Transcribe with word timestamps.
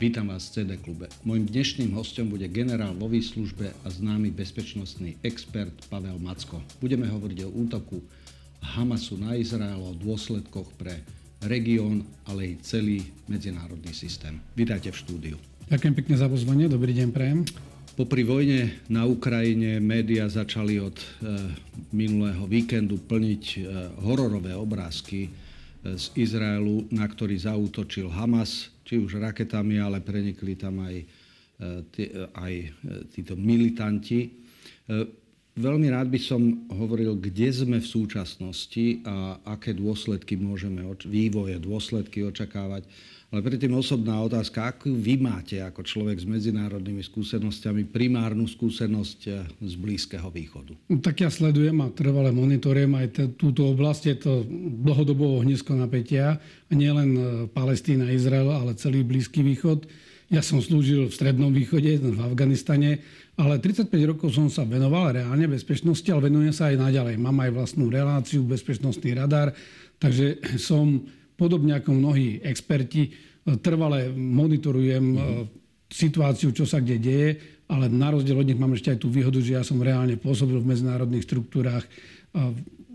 Vítam 0.00 0.32
vás 0.32 0.48
v 0.48 0.64
CD 0.64 0.80
klube. 0.80 1.12
Mojím 1.28 1.44
dnešným 1.44 1.92
hostom 1.92 2.32
bude 2.32 2.48
generál 2.48 2.96
vo 2.96 3.04
výslužbe 3.04 3.68
a 3.84 3.86
známy 3.92 4.32
bezpečnostný 4.32 5.20
expert 5.20 5.76
Pavel 5.92 6.16
Macko. 6.16 6.64
Budeme 6.80 7.04
hovoriť 7.04 7.44
o 7.44 7.52
útoku 7.52 8.00
Hamasu 8.64 9.20
na 9.20 9.36
Izrael, 9.36 9.76
o 9.76 9.92
dôsledkoch 9.92 10.72
pre 10.80 11.04
región, 11.44 12.00
ale 12.24 12.56
i 12.56 12.60
celý 12.64 13.12
medzinárodný 13.28 13.92
systém. 13.92 14.40
Vítajte 14.56 14.88
v 14.88 14.96
štúdiu. 14.96 15.36
Ďakujem 15.68 15.92
pekne 15.92 16.16
za 16.16 16.32
pozvanie, 16.32 16.64
dobrý 16.72 16.96
deň 16.96 17.08
prajem. 17.12 17.44
Popri 17.92 18.24
vojne 18.24 18.80
na 18.88 19.04
Ukrajine 19.04 19.84
médiá 19.84 20.32
začali 20.32 20.80
od 20.80 20.96
e, 20.96 21.04
minulého 21.92 22.48
víkendu 22.48 22.96
plniť 23.04 23.44
e, 23.52 23.58
hororové 24.00 24.56
obrázky 24.56 25.28
e, 25.28 25.30
z 25.92 26.08
Izraelu, 26.16 26.88
na 26.88 27.04
ktorý 27.04 27.36
zautočil 27.36 28.08
Hamas 28.08 28.79
či 28.90 28.98
už 28.98 29.22
raketami, 29.22 29.78
ale 29.78 30.02
prenikli 30.02 30.58
tam 30.58 30.82
aj, 30.82 30.96
e, 30.98 32.10
aj 32.34 32.54
e, 32.58 32.68
títo 33.14 33.38
militanti. 33.38 34.26
E, 34.26 34.30
veľmi 35.54 35.86
rád 35.94 36.10
by 36.10 36.18
som 36.18 36.66
hovoril, 36.74 37.14
kde 37.14 37.54
sme 37.54 37.78
v 37.78 37.86
súčasnosti 37.86 39.06
a 39.06 39.38
aké 39.46 39.78
dôsledky 39.78 40.34
môžeme, 40.34 40.82
vývoje, 41.06 41.62
dôsledky 41.62 42.26
očakávať. 42.26 42.82
Ale 43.30 43.46
predtým 43.46 43.70
osobná 43.78 44.18
otázka, 44.26 44.74
akú 44.74 44.90
vy 44.90 45.14
máte 45.22 45.62
ako 45.62 45.86
človek 45.86 46.18
s 46.18 46.26
medzinárodnými 46.26 46.98
skúsenostiami 46.98 47.86
primárnu 47.86 48.50
skúsenosť 48.50 49.20
z 49.62 49.74
Blízkeho 49.78 50.26
východu? 50.34 50.74
No, 50.90 50.98
tak 50.98 51.22
ja 51.22 51.30
sledujem 51.30 51.78
a 51.78 51.94
trvale 51.94 52.34
monitorujem 52.34 52.90
aj 52.90 53.06
t- 53.14 53.30
túto 53.38 53.70
oblasť. 53.70 54.02
Je 54.10 54.16
to 54.18 54.32
dlhodobo 54.82 55.38
ohnisko 55.38 55.78
napätia. 55.78 56.42
Nielen 56.74 57.10
e, 57.14 57.22
Palestína, 57.46 58.10
Izrael, 58.10 58.50
ale 58.50 58.74
celý 58.74 59.06
Blízky 59.06 59.46
východ. 59.46 59.86
Ja 60.26 60.42
som 60.42 60.58
slúžil 60.58 61.06
v 61.06 61.14
Strednom 61.14 61.54
východe, 61.54 62.02
v 62.02 62.18
Afganistane, 62.18 62.98
ale 63.38 63.62
35 63.62 63.94
rokov 64.10 64.34
som 64.34 64.50
sa 64.50 64.66
venoval 64.66 65.14
reálne 65.14 65.46
bezpečnosti, 65.46 66.06
ale 66.10 66.26
venujem 66.26 66.50
sa 66.50 66.74
aj 66.74 66.82
naďalej. 66.82 67.14
Mám 67.14 67.46
aj 67.46 67.50
vlastnú 67.54 67.94
reláciu, 67.94 68.42
bezpečnostný 68.42 69.14
radar, 69.14 69.54
takže 70.02 70.42
som 70.58 71.06
podobne 71.40 71.80
ako 71.80 71.96
mnohí 71.96 72.44
experti, 72.44 73.08
e, 73.08 73.10
trvale 73.64 74.12
monitorujem 74.12 75.04
mm-hmm. 75.16 75.44
situáciu, 75.88 76.52
čo 76.52 76.68
sa 76.68 76.84
kde 76.84 76.96
deje, 77.00 77.28
ale 77.72 77.88
na 77.88 78.12
rozdiel 78.12 78.36
od 78.36 78.44
nich 78.44 78.60
mám 78.60 78.76
ešte 78.76 78.92
aj 78.92 78.98
tú 79.00 79.08
výhodu, 79.08 79.40
že 79.40 79.56
ja 79.56 79.64
som 79.64 79.80
reálne 79.80 80.20
pôsobil 80.20 80.60
v 80.60 80.68
medzinárodných 80.68 81.24
štruktúrách. 81.24 81.88
E, 81.88 81.90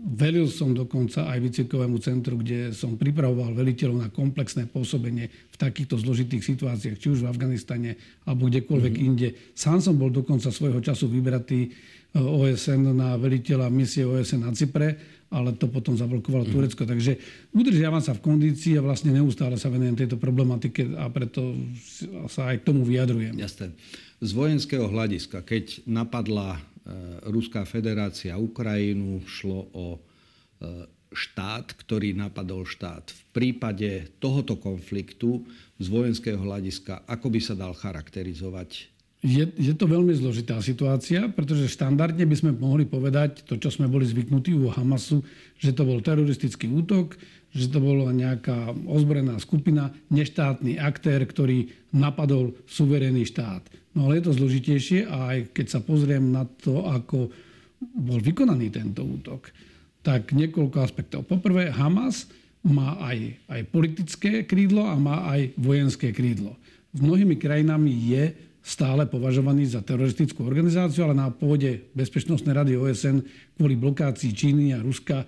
velil 0.06 0.46
som 0.46 0.70
dokonca 0.70 1.26
aj 1.26 1.42
výcvikovému 1.42 1.98
centru, 1.98 2.38
kde 2.38 2.70
som 2.70 2.94
pripravoval 2.94 3.58
veliteľov 3.58 4.06
na 4.06 4.08
komplexné 4.14 4.70
pôsobenie 4.70 5.26
v 5.26 5.56
takýchto 5.58 5.98
zložitých 5.98 6.46
situáciách, 6.46 6.94
či 7.02 7.10
už 7.10 7.26
v 7.26 7.30
Afganistane 7.34 7.98
alebo 8.22 8.46
kdekoľvek 8.46 8.94
mm-hmm. 8.94 9.08
inde. 9.10 9.28
Sám 9.58 9.82
som 9.82 9.98
bol 9.98 10.14
dokonca 10.14 10.54
svojho 10.54 10.78
času 10.78 11.10
vybratý 11.10 11.74
OSN 12.16 12.96
na 12.96 13.18
veliteľa 13.20 13.68
misie 13.68 14.08
OSN 14.08 14.48
na 14.48 14.52
Cypre 14.56 15.15
ale 15.30 15.58
to 15.58 15.66
potom 15.66 15.98
zablokovalo 15.98 16.46
mm. 16.46 16.52
Turecko. 16.54 16.82
Takže 16.86 17.18
udržiavam 17.50 18.02
sa 18.02 18.14
v 18.14 18.22
kondícii 18.22 18.78
a 18.78 18.84
vlastne 18.84 19.10
neustále 19.10 19.58
sa 19.58 19.72
venujem 19.72 19.98
tejto 19.98 20.16
problematike 20.20 20.94
a 20.94 21.10
preto 21.10 21.54
sa 22.30 22.54
aj 22.54 22.62
k 22.62 22.66
tomu 22.66 22.86
vyjadrujem. 22.86 23.34
Jasné. 23.34 23.74
Z 24.22 24.30
vojenského 24.32 24.86
hľadiska, 24.86 25.44
keď 25.44 25.84
napadla 25.84 26.56
e, 26.56 26.60
Ruská 27.28 27.68
federácia 27.68 28.38
Ukrajinu, 28.38 29.20
šlo 29.28 29.68
o 29.74 29.86
e, 29.94 29.98
štát, 31.12 31.76
ktorý 31.76 32.16
napadol 32.16 32.64
štát. 32.64 33.12
V 33.12 33.22
prípade 33.34 34.08
tohoto 34.22 34.56
konfliktu 34.56 35.44
z 35.76 35.86
vojenského 35.90 36.40
hľadiska, 36.40 37.04
ako 37.04 37.26
by 37.28 37.40
sa 37.42 37.54
dal 37.58 37.76
charakterizovať 37.76 38.95
je, 39.26 39.44
je 39.58 39.74
to 39.74 39.90
veľmi 39.90 40.14
zložitá 40.14 40.62
situácia, 40.62 41.26
pretože 41.26 41.74
štandardne 41.74 42.22
by 42.22 42.36
sme 42.38 42.50
mohli 42.54 42.86
povedať 42.86 43.42
to, 43.42 43.58
čo 43.58 43.74
sme 43.74 43.90
boli 43.90 44.06
zvyknutí 44.06 44.54
u 44.54 44.70
Hamasu, 44.70 45.26
že 45.58 45.74
to 45.74 45.82
bol 45.82 45.98
teroristický 45.98 46.70
útok, 46.70 47.18
že 47.50 47.66
to 47.66 47.82
bola 47.82 48.14
nejaká 48.14 48.70
ozbrojená 48.86 49.42
skupina, 49.42 49.90
neštátny 50.14 50.78
aktér, 50.78 51.26
ktorý 51.26 51.74
napadol 51.90 52.54
suverénny 52.70 53.26
štát. 53.26 53.66
No 53.98 54.06
ale 54.06 54.22
je 54.22 54.30
to 54.30 54.36
zložitejšie 54.38 55.10
a 55.10 55.34
aj 55.34 55.38
keď 55.50 55.66
sa 55.74 55.80
pozriem 55.82 56.30
na 56.30 56.46
to, 56.46 56.86
ako 56.86 57.32
bol 57.82 58.22
vykonaný 58.22 58.70
tento 58.70 59.02
útok, 59.02 59.50
tak 60.06 60.30
niekoľko 60.30 60.76
aspektov. 60.86 61.26
Poprvé, 61.26 61.74
Hamas 61.74 62.30
má 62.62 62.94
aj, 63.02 63.42
aj 63.50 63.60
politické 63.74 64.46
krídlo 64.46 64.86
a 64.86 64.94
má 64.94 65.26
aj 65.34 65.50
vojenské 65.58 66.14
krídlo. 66.14 66.54
V 66.94 67.02
mnohými 67.02 67.34
krajinami 67.40 67.90
je 67.90 68.45
stále 68.66 69.06
považovaný 69.06 69.70
za 69.70 69.78
teroristickú 69.86 70.42
organizáciu, 70.42 71.06
ale 71.06 71.14
na 71.14 71.30
pôde 71.30 71.86
Bezpečnostnej 71.94 72.50
rady 72.50 72.74
OSN 72.74 73.22
kvôli 73.54 73.78
blokácii 73.78 74.34
Číny 74.34 74.74
a 74.74 74.82
Ruska 74.82 75.22
e, 75.22 75.26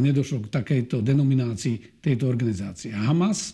nedošlo 0.00 0.48
k 0.48 0.52
takejto 0.56 1.04
denominácii 1.04 2.00
tejto 2.00 2.24
organizácie. 2.24 2.88
Hamas 2.96 3.52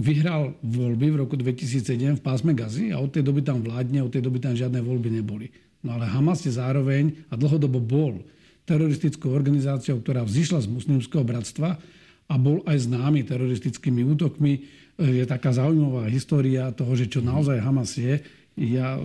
vyhral 0.00 0.56
voľby 0.64 1.12
v 1.12 1.16
roku 1.20 1.36
2007 1.36 2.16
v 2.16 2.22
pásme 2.24 2.56
Gazy 2.56 2.88
a 2.88 3.04
od 3.04 3.12
tej 3.12 3.20
doby 3.20 3.44
tam 3.44 3.60
vládne, 3.60 4.00
od 4.00 4.08
tej 4.08 4.24
doby 4.24 4.40
tam 4.40 4.56
žiadne 4.56 4.80
voľby 4.80 5.12
neboli. 5.12 5.52
No 5.84 6.00
ale 6.00 6.08
Hamas 6.08 6.40
je 6.48 6.56
zároveň 6.56 7.12
a 7.28 7.36
dlhodobo 7.36 7.84
bol 7.84 8.24
teroristickou 8.64 9.28
organizáciou, 9.28 10.00
ktorá 10.00 10.24
vzýšla 10.24 10.64
z 10.64 10.72
muslimského 10.72 11.20
bratstva 11.20 11.76
a 12.32 12.34
bol 12.40 12.64
aj 12.64 12.88
známy 12.88 13.28
teroristickými 13.28 14.00
útokmi. 14.08 14.52
E, 14.96 15.20
je 15.20 15.24
taká 15.28 15.52
zaujímavá 15.52 16.08
história 16.08 16.72
toho, 16.72 16.96
že 16.96 17.12
čo 17.12 17.20
naozaj 17.20 17.60
Hamas 17.60 17.92
je 18.00 18.24
ja 18.54 18.98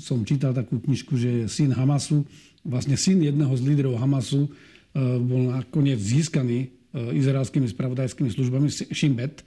som 0.00 0.24
čítal 0.24 0.56
takú 0.56 0.80
knižku, 0.80 1.16
že 1.20 1.52
syn 1.52 1.76
Hamasu, 1.76 2.24
vlastne 2.64 2.96
syn 2.96 3.20
jedného 3.20 3.52
z 3.52 3.62
líderov 3.62 4.00
Hamasu 4.00 4.48
e, 4.48 4.50
bol 5.20 5.52
nakoniec 5.52 6.00
získaný 6.00 6.58
e, 6.64 6.68
izraelskými 7.20 7.68
spravodajskými 7.68 8.32
službami, 8.32 8.68
Shimbet, 8.92 9.44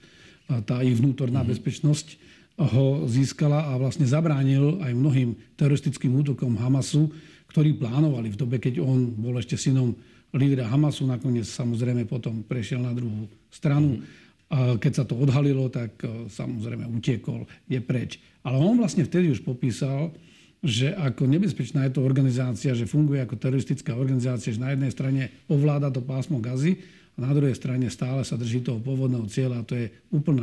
tá 0.50 0.82
ich 0.82 0.98
vnútorná 0.98 1.46
mm-hmm. 1.46 1.54
bezpečnosť 1.54 2.08
ho 2.60 3.08
získala 3.08 3.72
a 3.72 3.78
vlastne 3.80 4.04
zabránil 4.04 4.82
aj 4.84 4.92
mnohým 4.92 5.38
teroristickým 5.56 6.12
útokom 6.20 6.60
Hamasu, 6.60 7.08
ktorí 7.48 7.80
plánovali 7.80 8.34
v 8.34 8.40
dobe, 8.40 8.58
keď 8.58 8.84
on 8.84 9.14
bol 9.16 9.38
ešte 9.40 9.56
synom 9.56 9.96
lídra 10.36 10.68
Hamasu, 10.68 11.08
nakoniec 11.08 11.48
samozrejme 11.48 12.06
potom 12.06 12.44
prešiel 12.44 12.84
na 12.84 12.92
druhú 12.92 13.30
stranu. 13.50 14.02
Mm-hmm. 14.02 14.29
Keď 14.50 14.92
sa 14.98 15.06
to 15.06 15.14
odhalilo, 15.14 15.70
tak 15.70 16.02
e, 16.02 16.26
samozrejme 16.26 16.90
utiekol, 16.90 17.46
je 17.70 17.78
preč. 17.86 18.18
Ale 18.42 18.58
on 18.58 18.82
vlastne 18.82 19.06
vtedy 19.06 19.30
už 19.30 19.46
popísal, 19.46 20.10
že 20.66 20.92
ako 20.92 21.30
nebezpečná 21.30 21.86
je 21.86 21.94
to 21.94 22.02
organizácia, 22.02 22.74
že 22.74 22.90
funguje 22.90 23.22
ako 23.22 23.38
teroristická 23.38 23.94
organizácia, 23.94 24.50
že 24.50 24.58
na 24.58 24.74
jednej 24.74 24.90
strane 24.90 25.22
ovláda 25.46 25.94
to 25.94 26.02
pásmo 26.02 26.42
gazy 26.42 26.82
a 27.16 27.30
na 27.30 27.32
druhej 27.32 27.56
strane 27.56 27.88
stále 27.94 28.26
sa 28.26 28.36
drží 28.36 28.66
toho 28.66 28.82
pôvodného 28.82 29.30
cieľa 29.30 29.62
a 29.62 29.68
to 29.70 29.78
je 29.78 29.88
úplná 30.10 30.42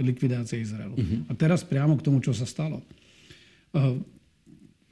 likvidácia 0.00 0.58
Izraelu. 0.58 0.96
Uh-huh. 0.96 1.28
A 1.28 1.36
teraz 1.36 1.62
priamo 1.62 2.00
k 2.00 2.04
tomu, 2.06 2.24
čo 2.24 2.32
sa 2.32 2.48
stalo. 2.48 2.80
Uh, 3.76 4.00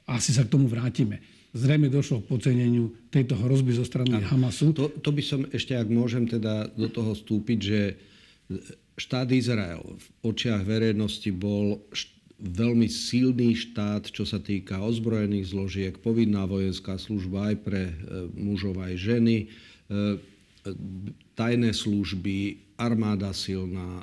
asi 0.06 0.30
sa 0.34 0.44
k 0.44 0.52
tomu 0.52 0.68
vrátime. 0.68 1.24
Zrejme 1.56 1.88
došlo 1.88 2.20
k 2.20 2.30
poceneniu 2.30 2.92
tejto 3.08 3.34
hrozby 3.34 3.72
zo 3.74 3.84
strany 3.86 4.12
a 4.14 4.20
Hamasu. 4.24 4.76
To, 4.76 4.92
to 4.92 5.10
by 5.10 5.22
som 5.24 5.40
ešte, 5.50 5.72
ak 5.72 5.88
môžem 5.90 6.28
teda 6.28 6.70
do 6.74 6.88
toho 6.88 7.16
vstúpiť, 7.16 7.58
že 7.58 7.80
štát 8.98 9.28
Izrael 9.32 9.82
v 9.82 10.06
očiach 10.26 10.62
verejnosti 10.66 11.30
bol 11.32 11.80
veľmi 12.42 12.90
silný 12.90 13.54
štát, 13.54 14.10
čo 14.10 14.26
sa 14.26 14.42
týka 14.42 14.82
ozbrojených 14.82 15.54
zložiek, 15.54 15.94
povinná 15.94 16.42
vojenská 16.42 16.98
služba 16.98 17.54
aj 17.54 17.56
pre 17.62 17.82
e, 17.86 17.94
mužov, 18.34 18.82
aj 18.82 18.98
ženy, 18.98 19.36
e, 19.46 19.46
tajné 21.38 21.70
služby, 21.70 22.58
armáda 22.74 23.30
silná. 23.30 24.02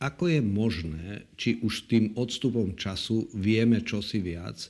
Ako 0.00 0.32
je 0.32 0.40
možné, 0.40 1.28
či 1.36 1.60
už 1.60 1.88
tým 1.88 2.16
odstupom 2.16 2.72
času 2.72 3.28
vieme 3.36 3.84
čosi 3.84 4.20
viac, 4.20 4.68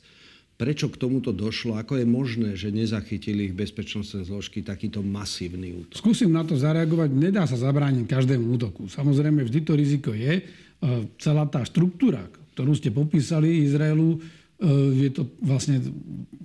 Prečo 0.54 0.86
k 0.86 0.94
tomuto 0.94 1.34
došlo? 1.34 1.74
Ako 1.74 1.98
je 1.98 2.06
možné, 2.06 2.54
že 2.54 2.70
nezachytili 2.70 3.50
ich 3.50 3.54
bezpečnostné 3.58 4.22
zložky 4.22 4.62
takýto 4.62 5.02
masívny 5.02 5.74
útok? 5.74 5.98
Skúsim 5.98 6.30
na 6.30 6.46
to 6.46 6.54
zareagovať. 6.54 7.10
Nedá 7.10 7.42
sa 7.42 7.58
zabrániť 7.58 8.06
každému 8.06 8.54
útoku. 8.54 8.86
Samozrejme, 8.86 9.42
vždy 9.42 9.60
to 9.66 9.74
riziko 9.74 10.14
je. 10.14 10.38
E, 10.38 10.42
celá 11.18 11.50
tá 11.50 11.66
štruktúra, 11.66 12.30
ktorú 12.54 12.70
ste 12.78 12.94
popísali 12.94 13.66
Izraelu, 13.66 14.14
e, 14.14 14.18
je 15.02 15.10
to 15.10 15.26
vlastne 15.42 15.82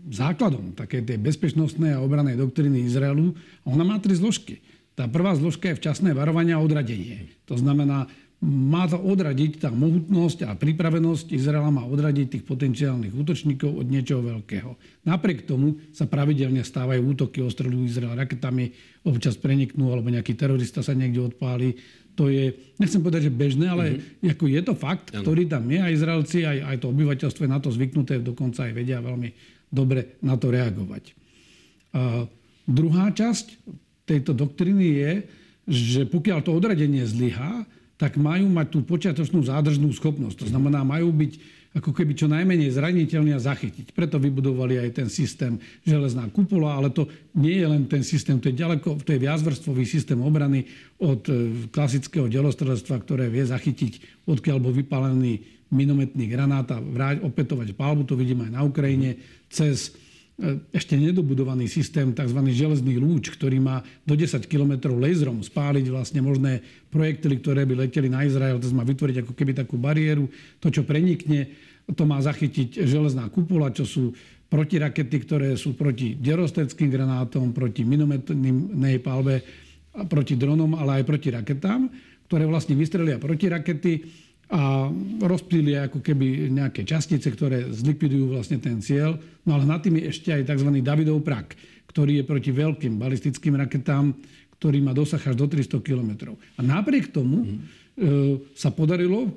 základom 0.09 0.73
také 0.73 1.05
tej 1.05 1.21
bezpečnostnej 1.21 1.93
a 1.93 2.01
obranej 2.01 2.33
doktriny 2.33 2.89
Izraelu. 2.89 3.37
Ona 3.69 3.85
má 3.85 4.01
tri 4.01 4.17
zložky. 4.17 4.57
Tá 4.97 5.05
prvá 5.05 5.37
zložka 5.37 5.69
je 5.69 5.77
včasné 5.77 6.17
varovanie 6.17 6.57
a 6.57 6.59
odradenie. 6.59 7.29
To 7.45 7.55
znamená, 7.55 8.09
má 8.39 8.87
to 8.87 8.95
odradiť, 8.95 9.59
tá 9.59 9.67
mohutnosť 9.67 10.47
a 10.47 10.55
pripravenosť 10.55 11.35
Izraela 11.35 11.75
má 11.75 11.83
odradiť 11.83 12.39
tých 12.39 12.43
potenciálnych 12.47 13.11
útočníkov 13.11 13.83
od 13.83 13.87
niečoho 13.91 14.23
veľkého. 14.23 14.79
Napriek 15.03 15.43
tomu 15.43 15.75
sa 15.91 16.07
pravidelne 16.07 16.63
stávajú 16.63 17.03
útoky, 17.03 17.43
ostreľujú 17.43 17.83
Izrael 17.83 18.15
raketami, 18.15 18.71
občas 19.03 19.35
preniknú, 19.35 19.91
alebo 19.91 20.07
nejaký 20.07 20.39
terorista 20.39 20.79
sa 20.79 20.95
niekde 20.95 21.35
odpáli. 21.35 21.75
to 22.15 22.31
je, 22.31 22.55
nechcem 22.79 23.03
povedať, 23.03 23.27
že 23.27 23.35
bežné, 23.35 23.67
ale 23.67 23.85
mm-hmm. 23.99 24.31
ako 24.31 24.45
je 24.47 24.61
to 24.63 24.73
fakt, 24.75 25.11
ano. 25.11 25.23
ktorý 25.23 25.43
tam 25.51 25.67
je 25.67 25.79
a 25.83 25.91
Izraelci, 25.91 26.37
aj, 26.47 26.57
aj 26.63 26.77
to 26.79 26.87
obyvateľstvo 26.95 27.43
je 27.43 27.51
na 27.51 27.59
to 27.59 27.69
zvyknuté, 27.75 28.23
dokonca 28.23 28.67
aj 28.67 28.71
vedia 28.71 29.03
veľmi 29.03 29.35
dobre 29.67 30.15
na 30.23 30.39
to 30.39 30.47
reagovať. 30.47 31.11
A 31.91 32.23
druhá 32.63 33.11
časť 33.11 33.67
tejto 34.07 34.31
doktriny 34.31 34.87
je, 34.95 35.11
že 35.69 36.01
pokiaľ 36.07 36.39
to 36.43 36.55
odradenie 36.55 37.03
zlyhá, 37.03 37.67
tak 37.99 38.15
majú 38.15 38.47
mať 38.47 38.67
tú 38.71 38.79
počiatočnú 38.87 39.43
zádržnú 39.43 39.91
schopnosť. 39.91 40.47
To 40.47 40.47
znamená, 40.47 40.87
majú 40.87 41.11
byť 41.11 41.59
ako 41.69 41.93
keby 41.93 42.17
čo 42.17 42.25
najmenej 42.25 42.73
zraniteľný 42.73 43.37
a 43.37 43.43
zachytiť. 43.43 43.93
Preto 43.93 44.17
vybudovali 44.17 44.81
aj 44.81 44.89
ten 45.03 45.07
systém 45.11 45.61
železná 45.85 46.25
kupola, 46.33 46.73
ale 46.73 46.89
to 46.89 47.05
nie 47.37 47.61
je 47.61 47.67
len 47.69 47.85
ten 47.85 48.01
systém, 48.01 48.41
to 48.41 48.49
je 48.49 48.57
ďaleko, 48.57 48.97
to 49.05 49.13
je 49.13 49.21
viacvrstvový 49.21 49.85
systém 49.85 50.17
obrany 50.17 50.65
od 50.97 51.21
e, 51.29 51.69
klasického 51.69 52.25
delostrelectva, 52.25 53.05
ktoré 53.05 53.29
vie 53.29 53.45
zachytiť, 53.45 54.25
odkiaľ 54.25 54.57
bol 54.57 54.73
vypálený 54.73 55.45
minometný 55.69 56.25
granát 56.25 56.65
a 56.73 56.81
opätovať 57.21 57.77
palbu, 57.77 58.01
to 58.09 58.17
vidíme 58.17 58.49
aj 58.49 58.53
na 58.57 58.65
Ukrajine, 58.65 59.21
cez 59.53 59.93
ešte 60.71 60.95
nedobudovaný 60.95 61.67
systém 61.67 62.15
tzv. 62.15 62.39
železný 62.55 62.95
lúč, 62.95 63.35
ktorý 63.35 63.59
má 63.59 63.83
do 64.07 64.15
10 64.15 64.39
km 64.47 64.87
laserom 64.95 65.43
spáliť 65.43 65.85
vlastne 65.91 66.23
možné 66.23 66.63
projektily, 66.87 67.43
ktoré 67.43 67.67
by 67.67 67.85
leteli 67.85 68.07
na 68.07 68.23
Izrael. 68.23 68.55
To 68.55 68.71
má 68.71 68.87
vytvoriť 68.87 69.27
ako 69.27 69.33
keby 69.35 69.51
takú 69.51 69.75
bariéru. 69.75 70.31
To, 70.63 70.71
čo 70.71 70.87
prenikne, 70.87 71.51
to 71.91 72.07
má 72.07 72.23
zachytiť 72.23 72.87
železná 72.87 73.27
kupola, 73.27 73.75
čo 73.75 73.83
sú 73.83 74.15
protirakety, 74.49 75.17
ktoré 75.27 75.49
sú 75.59 75.75
proti 75.75 76.15
derosteckým 76.15 76.89
granátom, 76.89 77.51
proti 77.51 77.83
minometnej 77.83 78.97
palbe, 79.03 79.43
proti 80.07 80.39
dronom, 80.39 80.73
ale 80.79 81.01
aj 81.01 81.03
proti 81.05 81.29
raketám, 81.35 81.91
ktoré 82.31 82.47
vlastne 82.47 82.79
vystrelia 82.79 83.19
protirakety 83.19 84.07
a 84.49 84.89
rozptýli 85.21 85.77
ako 85.77 86.01
keby 86.01 86.49
nejaké 86.49 86.81
častice, 86.81 87.29
ktoré 87.29 87.69
zlikvidujú 87.69 88.33
vlastne 88.33 88.57
ten 88.57 88.81
cieľ. 88.81 89.13
No 89.45 89.53
ale 89.53 89.69
nad 89.69 89.77
tým 89.85 90.01
je 90.01 90.09
ešte 90.09 90.33
aj 90.33 90.49
tzv. 90.49 90.73
Davidov 90.81 91.21
prak, 91.21 91.53
ktorý 91.93 92.21
je 92.21 92.23
proti 92.25 92.49
veľkým 92.49 92.97
balistickým 92.97 93.53
raketám, 93.61 94.09
ktorý 94.57 94.81
má 94.81 94.97
dosah 94.97 95.21
až 95.21 95.37
do 95.37 95.45
300 95.45 95.85
km. 95.85 96.33
A 96.57 96.65
napriek 96.65 97.13
tomu 97.13 97.45
mm. 97.45 97.49
e, 97.53 97.59
sa 98.57 98.73
podarilo 98.73 99.29
e, 99.29 99.31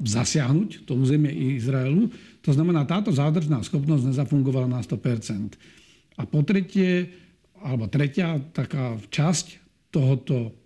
zasiahnuť 0.00 0.88
to 0.88 0.96
územie 0.96 1.60
Izraelu. 1.60 2.08
To 2.48 2.50
znamená, 2.50 2.88
táto 2.88 3.12
zádržná 3.12 3.60
schopnosť 3.60 4.08
nezafungovala 4.08 4.72
na 4.72 4.80
100%. 4.80 5.52
A 6.16 6.24
po 6.24 6.40
tretie, 6.40 7.12
alebo 7.60 7.92
tretia 7.92 8.40
taká 8.56 8.96
časť 9.12 9.60
tohoto, 9.92 10.61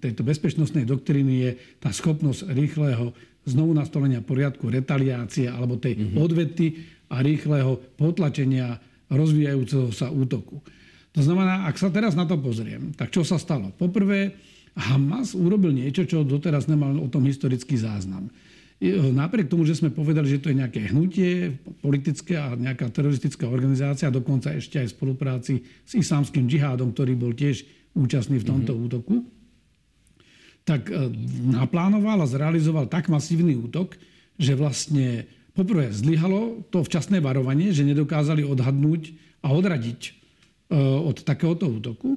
tejto 0.00 0.22
bezpečnostnej 0.24 0.88
doktríny 0.88 1.34
je 1.44 1.50
tá 1.78 1.92
schopnosť 1.92 2.48
rýchleho 2.52 3.12
znovu 3.44 3.74
nastolenia 3.76 4.24
poriadku, 4.24 4.70
retaliácie 4.70 5.50
alebo 5.50 5.76
tej 5.76 5.98
mm-hmm. 5.98 6.16
odvety 6.16 6.66
a 7.12 7.20
rýchleho 7.20 7.76
potlačenia 8.00 8.80
rozvíjajúceho 9.12 9.92
sa 9.92 10.08
útoku. 10.08 10.64
To 11.12 11.20
znamená, 11.20 11.68
ak 11.68 11.76
sa 11.76 11.92
teraz 11.92 12.16
na 12.16 12.24
to 12.24 12.40
pozriem, 12.40 12.96
tak 12.96 13.12
čo 13.12 13.20
sa 13.20 13.36
stalo? 13.36 13.68
Poprvé, 13.76 14.32
Hamas 14.72 15.36
urobil 15.36 15.76
niečo, 15.76 16.08
čo 16.08 16.24
doteraz 16.24 16.64
nemal 16.64 16.96
o 16.96 17.04
tom 17.12 17.28
historický 17.28 17.76
záznam. 17.76 18.32
Napriek 19.12 19.52
tomu, 19.52 19.68
že 19.68 19.76
sme 19.76 19.92
povedali, 19.92 20.26
že 20.26 20.40
to 20.40 20.48
je 20.48 20.58
nejaké 20.58 20.90
hnutie 20.90 21.54
politické 21.84 22.40
a 22.40 22.56
nejaká 22.56 22.88
teroristická 22.88 23.46
organizácia, 23.46 24.08
dokonca 24.08 24.50
ešte 24.56 24.80
aj 24.80 24.88
v 24.88 24.96
spolupráci 24.96 25.54
s 25.84 25.92
islámským 25.92 26.48
džihádom, 26.48 26.96
ktorý 26.96 27.12
bol 27.14 27.36
tiež 27.36 27.62
účastný 27.92 28.40
v 28.40 28.48
tomto 28.48 28.72
mm-hmm. 28.72 28.86
útoku, 28.88 29.16
tak 30.62 30.88
e, 30.88 31.10
naplánoval 31.52 32.22
a 32.22 32.30
zrealizoval 32.30 32.86
tak 32.86 33.10
masívny 33.12 33.58
útok, 33.58 33.98
že 34.38 34.56
vlastne 34.56 35.28
poprvé 35.52 35.92
zlyhalo 35.92 36.64
to 36.72 36.80
včasné 36.86 37.20
varovanie, 37.20 37.74
že 37.74 37.84
nedokázali 37.84 38.46
odhadnúť 38.46 39.12
a 39.42 39.52
odradiť 39.52 40.22
E, 40.72 40.76
od 40.80 41.20
takéhoto 41.20 41.68
útoku. 41.68 42.16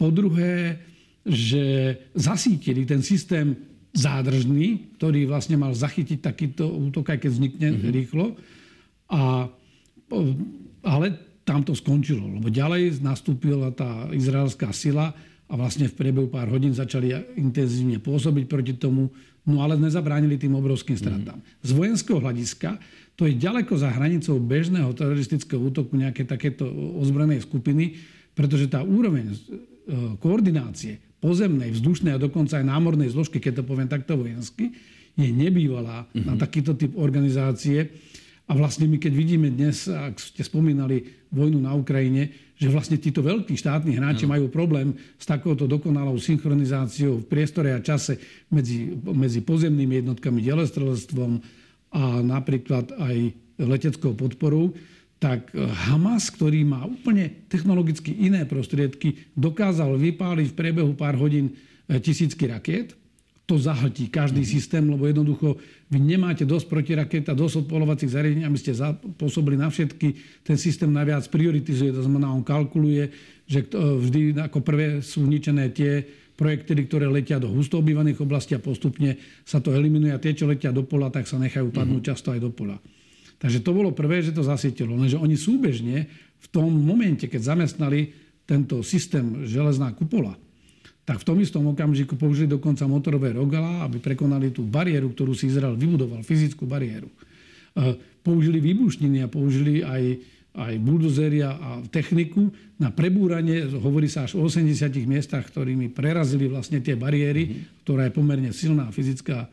Po 0.00 0.08
druhé, 0.08 0.80
že 1.28 1.94
zasítili 2.16 2.88
ten 2.88 3.04
systém 3.04 3.52
zádržný, 3.92 4.96
ktorý 4.96 5.28
vlastne 5.28 5.60
mal 5.60 5.76
zachytiť 5.76 6.24
takýto 6.24 6.72
útok, 6.72 7.12
aj 7.12 7.18
keď 7.20 7.30
vznikne 7.30 7.68
mm-hmm. 7.76 7.92
rýchlo. 7.92 8.26
A, 9.12 9.52
ale 10.80 11.06
tam 11.42 11.66
to 11.66 11.74
skončilo, 11.74 12.22
lebo 12.38 12.48
ďalej 12.48 13.02
nastúpila 13.02 13.74
tá 13.74 14.06
izraelská 14.14 14.70
sila 14.70 15.10
a 15.50 15.54
vlastne 15.58 15.90
v 15.90 15.96
priebehu 15.98 16.32
pár 16.32 16.48
hodín 16.48 16.72
začali 16.72 17.12
intenzívne 17.36 17.98
pôsobiť 18.00 18.44
proti 18.48 18.72
tomu, 18.78 19.12
no 19.44 19.60
ale 19.60 19.76
nezabránili 19.76 20.38
tým 20.38 20.54
obrovským 20.56 20.96
stratám. 20.96 21.42
Mm. 21.42 21.46
Z 21.66 21.70
vojenského 21.74 22.18
hľadiska 22.22 22.78
to 23.18 23.28
je 23.28 23.36
ďaleko 23.36 23.74
za 23.76 23.92
hranicou 23.92 24.40
bežného 24.40 24.88
teroristického 24.96 25.60
útoku 25.60 25.98
nejaké 25.98 26.24
takéto 26.24 26.64
ozbrojenej 26.96 27.44
skupiny, 27.44 28.00
pretože 28.32 28.72
tá 28.72 28.80
úroveň 28.80 29.28
e, 29.28 29.36
koordinácie 30.16 30.96
pozemnej, 31.20 31.70
vzdušnej 31.76 32.16
a 32.16 32.22
dokonca 32.22 32.56
aj 32.58 32.64
námornej 32.66 33.12
zložky, 33.12 33.38
keď 33.38 33.62
to 33.62 33.68
poviem 33.68 33.86
takto 33.86 34.16
vojensky, 34.16 34.72
je 35.12 35.28
nebývalá 35.28 36.08
mm-hmm. 36.08 36.24
na 36.24 36.34
takýto 36.40 36.72
typ 36.72 36.96
organizácie. 36.96 37.92
A 38.50 38.58
vlastne 38.58 38.90
my 38.90 38.98
keď 38.98 39.12
vidíme 39.14 39.48
dnes, 39.54 39.86
ak 39.86 40.18
ste 40.18 40.42
spomínali 40.42 41.06
vojnu 41.30 41.62
na 41.62 41.72
Ukrajine, 41.78 42.52
že 42.58 42.70
vlastne 42.70 42.98
títo 42.98 43.22
veľkí 43.22 43.58
štátni 43.58 43.98
hráči 43.98 44.26
majú 44.26 44.46
problém 44.50 44.94
s 45.18 45.26
takouto 45.26 45.66
dokonalou 45.66 46.14
synchronizáciou 46.18 47.22
v 47.22 47.28
priestore 47.30 47.74
a 47.74 47.82
čase 47.82 48.18
medzi, 48.50 48.92
medzi 49.02 49.42
pozemnými 49.42 50.02
jednotkami, 50.02 50.42
delostrelectvom, 50.42 51.42
a 51.92 52.24
napríklad 52.24 52.88
aj 52.96 53.16
leteckou 53.60 54.16
podporou, 54.16 54.72
tak 55.20 55.54
Hamas, 55.86 56.32
ktorý 56.34 56.66
má 56.66 56.82
úplne 56.82 57.46
technologicky 57.46 58.10
iné 58.26 58.42
prostriedky, 58.48 59.30
dokázal 59.38 59.94
vypáliť 59.94 60.50
v 60.50 60.58
priebehu 60.58 60.92
pár 60.98 61.14
hodín 61.14 61.54
e, 61.86 62.02
tisícky 62.02 62.50
rakiet. 62.50 62.98
To 63.50 63.58
zahltí 63.58 64.06
každý 64.06 64.46
mm-hmm. 64.46 64.54
systém, 64.54 64.84
lebo 64.86 65.02
jednoducho 65.02 65.58
vy 65.90 65.98
nemáte 65.98 66.46
dosť 66.46 66.66
protirakét 66.70 67.26
a 67.26 67.34
dosť 67.34 67.66
odpolovacích 67.66 68.14
zariadení, 68.14 68.46
aby 68.46 68.54
ste 68.54 68.70
zapôsobili 68.70 69.58
na 69.58 69.66
všetky. 69.66 70.14
Ten 70.46 70.54
systém 70.54 70.86
najviac 70.86 71.26
prioritizuje, 71.26 71.90
to 71.90 72.06
znamená, 72.06 72.30
on 72.30 72.46
kalkuluje, 72.46 73.10
že 73.50 73.66
vždy 73.74 74.38
ako 74.46 74.62
prvé 74.62 75.02
sú 75.02 75.26
ničené 75.26 75.74
tie 75.74 76.06
projektily, 76.38 76.86
ktoré 76.86 77.10
letia 77.10 77.42
do 77.42 77.50
husto 77.50 77.82
obývaných 77.82 78.22
oblastí 78.22 78.54
a 78.54 78.62
postupne 78.62 79.18
sa 79.42 79.58
to 79.58 79.74
eliminuje 79.74 80.14
a 80.14 80.22
tie, 80.22 80.38
čo 80.38 80.46
letia 80.46 80.70
do 80.70 80.86
pola, 80.86 81.10
tak 81.10 81.26
sa 81.26 81.36
nechajú 81.36 81.74
padnúť 81.74 81.98
mm-hmm. 81.98 82.10
často 82.14 82.30
aj 82.30 82.40
do 82.40 82.50
pola. 82.54 82.78
Takže 83.42 83.58
to 83.58 83.74
bolo 83.74 83.90
prvé, 83.90 84.22
že 84.22 84.30
to 84.30 84.46
zasítilo. 84.46 84.94
Lenže 84.94 85.18
oni 85.18 85.34
súbežne 85.34 86.06
v 86.38 86.46
tom 86.46 86.70
momente, 86.70 87.26
keď 87.26 87.58
zamestnali 87.58 88.14
tento 88.46 88.86
systém 88.86 89.42
železná 89.50 89.90
kupola, 89.98 90.38
tak 91.02 91.18
v 91.18 91.26
tom 91.26 91.38
istom 91.42 91.66
okamžiku 91.70 92.14
použili 92.14 92.46
dokonca 92.46 92.86
motorové 92.86 93.34
rogala, 93.34 93.82
aby 93.86 93.98
prekonali 93.98 94.54
tú 94.54 94.62
bariéru, 94.62 95.10
ktorú 95.10 95.34
si 95.34 95.50
Izrael 95.50 95.74
vybudoval, 95.74 96.22
fyzickú 96.22 96.62
bariéru. 96.62 97.10
E, 97.10 97.14
použili 98.22 98.62
výbušniny 98.62 99.26
a 99.26 99.28
použili 99.28 99.82
aj 99.82 100.22
aj 100.52 100.76
buldozeria 100.84 101.56
a 101.56 101.80
techniku 101.88 102.52
na 102.76 102.92
prebúranie, 102.92 103.64
hovorí 103.72 104.04
sa 104.04 104.28
až 104.28 104.36
o 104.36 104.44
80 104.44 104.68
miestach, 105.08 105.48
ktorými 105.48 105.88
prerazili 105.88 106.44
vlastne 106.44 106.84
tie 106.84 106.92
bariéry, 106.92 107.42
mm-hmm. 107.48 107.64
ktorá 107.84 108.04
je 108.08 108.12
pomerne 108.12 108.50
silná 108.52 108.92
fyzická 108.92 109.48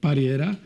bariéra. 0.00 0.56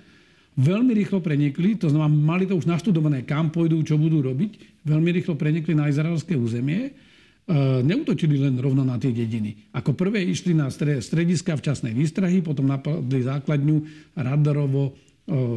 Veľmi 0.56 0.94
rýchlo 0.96 1.18
prenikli, 1.20 1.74
to 1.76 1.90
znamená, 1.90 2.08
mali 2.08 2.46
to 2.46 2.54
už 2.56 2.64
naštudované, 2.64 3.26
kam 3.26 3.50
pôjdu, 3.50 3.82
čo 3.82 3.98
budú 3.98 4.22
robiť. 4.22 4.80
Veľmi 4.86 5.10
rýchlo 5.18 5.34
prenikli 5.34 5.74
na 5.74 5.90
izraelské 5.90 6.38
územie. 6.38 6.94
E, 7.46 7.54
neutočili 7.86 8.42
len 8.42 8.58
rovno 8.58 8.82
na 8.82 8.98
tie 8.98 9.14
dediny. 9.14 9.70
Ako 9.70 9.94
prvé 9.94 10.18
išli 10.18 10.50
na 10.50 10.66
strediska 10.98 11.54
včasnej 11.54 11.94
výstrahy, 11.94 12.42
potom 12.42 12.66
napadli 12.66 13.22
základňu 13.22 13.76
radarovo 14.18 14.90
e, 14.90 14.92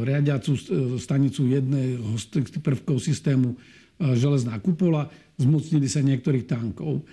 riadiacu 0.06 0.54
e, 0.54 0.60
stanicu 1.02 1.50
jedného 1.50 2.14
z 2.14 2.46
prvkov 2.62 3.02
systému 3.02 3.58
železná 4.00 4.56
kupola, 4.62 5.12
zmocnili 5.36 5.84
sa 5.84 6.00
niektorých 6.00 6.48
tankov. 6.48 7.04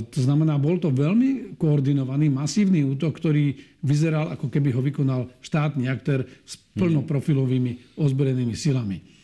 To 0.00 0.20
znamená, 0.24 0.56
bol 0.56 0.80
to 0.80 0.88
veľmi 0.88 1.60
koordinovaný, 1.60 2.32
masívny 2.32 2.88
útok, 2.88 3.20
ktorý 3.20 3.52
vyzeral, 3.84 4.32
ako 4.32 4.48
keby 4.48 4.72
ho 4.72 4.80
vykonal 4.80 5.28
štátny 5.44 5.92
aktér 5.92 6.24
s 6.24 6.56
plnoprofilovými 6.72 8.00
ozbrojenými 8.00 8.56
silami. 8.56 9.15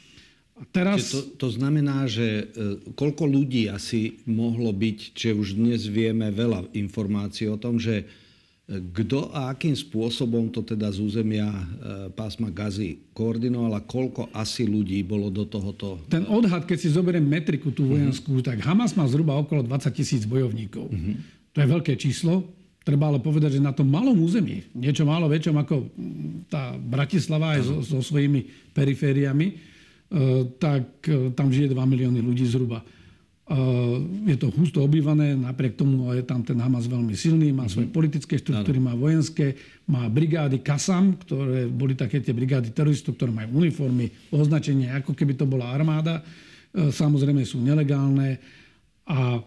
A 0.61 0.63
teraz... 0.69 1.13
To, 1.13 1.49
to 1.49 1.49
znamená, 1.53 2.05
že 2.07 2.45
e, 2.45 2.45
koľko 2.93 3.25
ľudí 3.25 3.73
asi 3.73 4.21
mohlo 4.29 4.71
byť, 4.71 4.99
že 5.17 5.31
už 5.33 5.57
dnes 5.57 5.89
vieme 5.89 6.29
veľa 6.29 6.73
informácií 6.77 7.49
o 7.49 7.57
tom, 7.61 7.81
že 7.81 8.05
kto 8.71 9.35
a 9.35 9.53
akým 9.53 9.75
spôsobom 9.75 10.49
to 10.49 10.65
teda 10.65 10.89
z 10.95 11.03
územia 11.03 11.51
e, 11.51 11.65
pásma 12.15 12.49
Gazy 12.49 13.11
koordinoval 13.13 13.75
a 13.77 13.83
koľko 13.83 14.33
asi 14.33 14.65
ľudí 14.65 15.03
bolo 15.05 15.29
do 15.29 15.45
tohoto? 15.45 16.01
Ten 16.09 16.25
odhad, 16.31 16.65
keď 16.65 16.79
si 16.79 16.89
zoberiem 16.89 17.27
metriku 17.27 17.75
tú 17.75 17.91
vojenskú, 17.91 18.39
uh-huh. 18.39 18.47
tak 18.47 18.65
Hamas 18.65 18.97
má 18.97 19.05
zhruba 19.11 19.37
okolo 19.37 19.67
20 19.67 19.93
tisíc 19.93 20.23
bojovníkov. 20.25 20.89
Uh-huh. 20.89 21.15
To 21.53 21.59
je 21.59 21.69
veľké 21.69 21.93
číslo. 22.01 22.49
Treba 22.83 23.11
ale 23.11 23.23
povedať, 23.23 23.59
že 23.59 23.63
na 23.63 23.75
tom 23.75 23.87
malom 23.87 24.19
území, 24.19 24.67
niečo 24.75 25.07
málo 25.07 25.31
väčšom 25.31 25.55
ako 25.55 25.75
tá 26.51 26.75
Bratislava 26.75 27.55
aj 27.55 27.63
so, 27.63 27.77
so 27.83 27.99
svojimi 28.03 28.43
perifériami, 28.75 29.72
tak 30.61 31.09
tam 31.33 31.49
žije 31.49 31.73
2 31.73 31.79
milióny 31.89 32.21
ľudí 32.21 32.45
zhruba. 32.45 32.85
Je 34.29 34.37
to 34.39 34.53
husto 34.53 34.85
obývané, 34.85 35.37
napriek 35.37 35.77
tomu 35.77 36.09
je 36.13 36.25
tam 36.25 36.45
ten 36.45 36.57
Hamas 36.61 36.89
veľmi 36.89 37.13
silný, 37.17 37.53
má 37.53 37.69
svoje 37.69 37.89
mhm. 37.89 37.97
politické 37.97 38.37
štruktúry, 38.37 38.81
má 38.81 38.93
vojenské, 38.93 39.57
má 39.89 40.09
brigády 40.09 40.61
Kasam, 40.61 41.17
ktoré 41.21 41.69
boli 41.69 41.97
také 41.97 42.21
tie 42.21 42.33
brigády 42.33 42.73
teroristov, 42.73 43.17
ktoré 43.17 43.33
majú 43.33 43.61
uniformy, 43.65 44.09
označenie, 44.33 44.93
ako 44.95 45.13
keby 45.17 45.37
to 45.37 45.45
bola 45.45 45.73
armáda. 45.73 46.21
Samozrejme 46.73 47.45
sú 47.45 47.61
nelegálne 47.61 48.41
a 49.05 49.41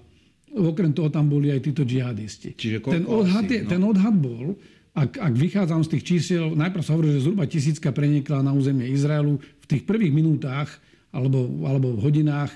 Okrem 0.55 0.95
toho 0.95 1.11
tam 1.11 1.27
boli 1.27 1.51
aj 1.51 1.59
títo 1.59 1.83
džihadisti. 1.83 2.55
Čiže 2.55 2.79
ten, 2.79 3.03
odhad, 3.03 3.43
asi, 3.43 3.59
no? 3.59 3.67
ten 3.67 3.81
odhad 3.83 4.15
bol, 4.15 4.55
ak, 4.95 5.19
ak 5.19 5.33
vychádzam 5.35 5.83
z 5.83 5.91
tých 5.91 6.03
čísiel, 6.07 6.55
najprv 6.55 6.83
sa 6.83 6.95
hovorí, 6.95 7.11
že 7.11 7.27
zhruba 7.27 7.43
tisícka 7.43 7.91
prenikla 7.91 8.39
na 8.39 8.55
územie 8.55 8.87
Izraelu 8.87 9.35
v 9.35 9.65
tých 9.67 9.83
prvých 9.83 10.15
minútach 10.15 10.71
alebo, 11.11 11.51
alebo 11.67 11.99
v 11.99 12.03
hodinách 12.07 12.51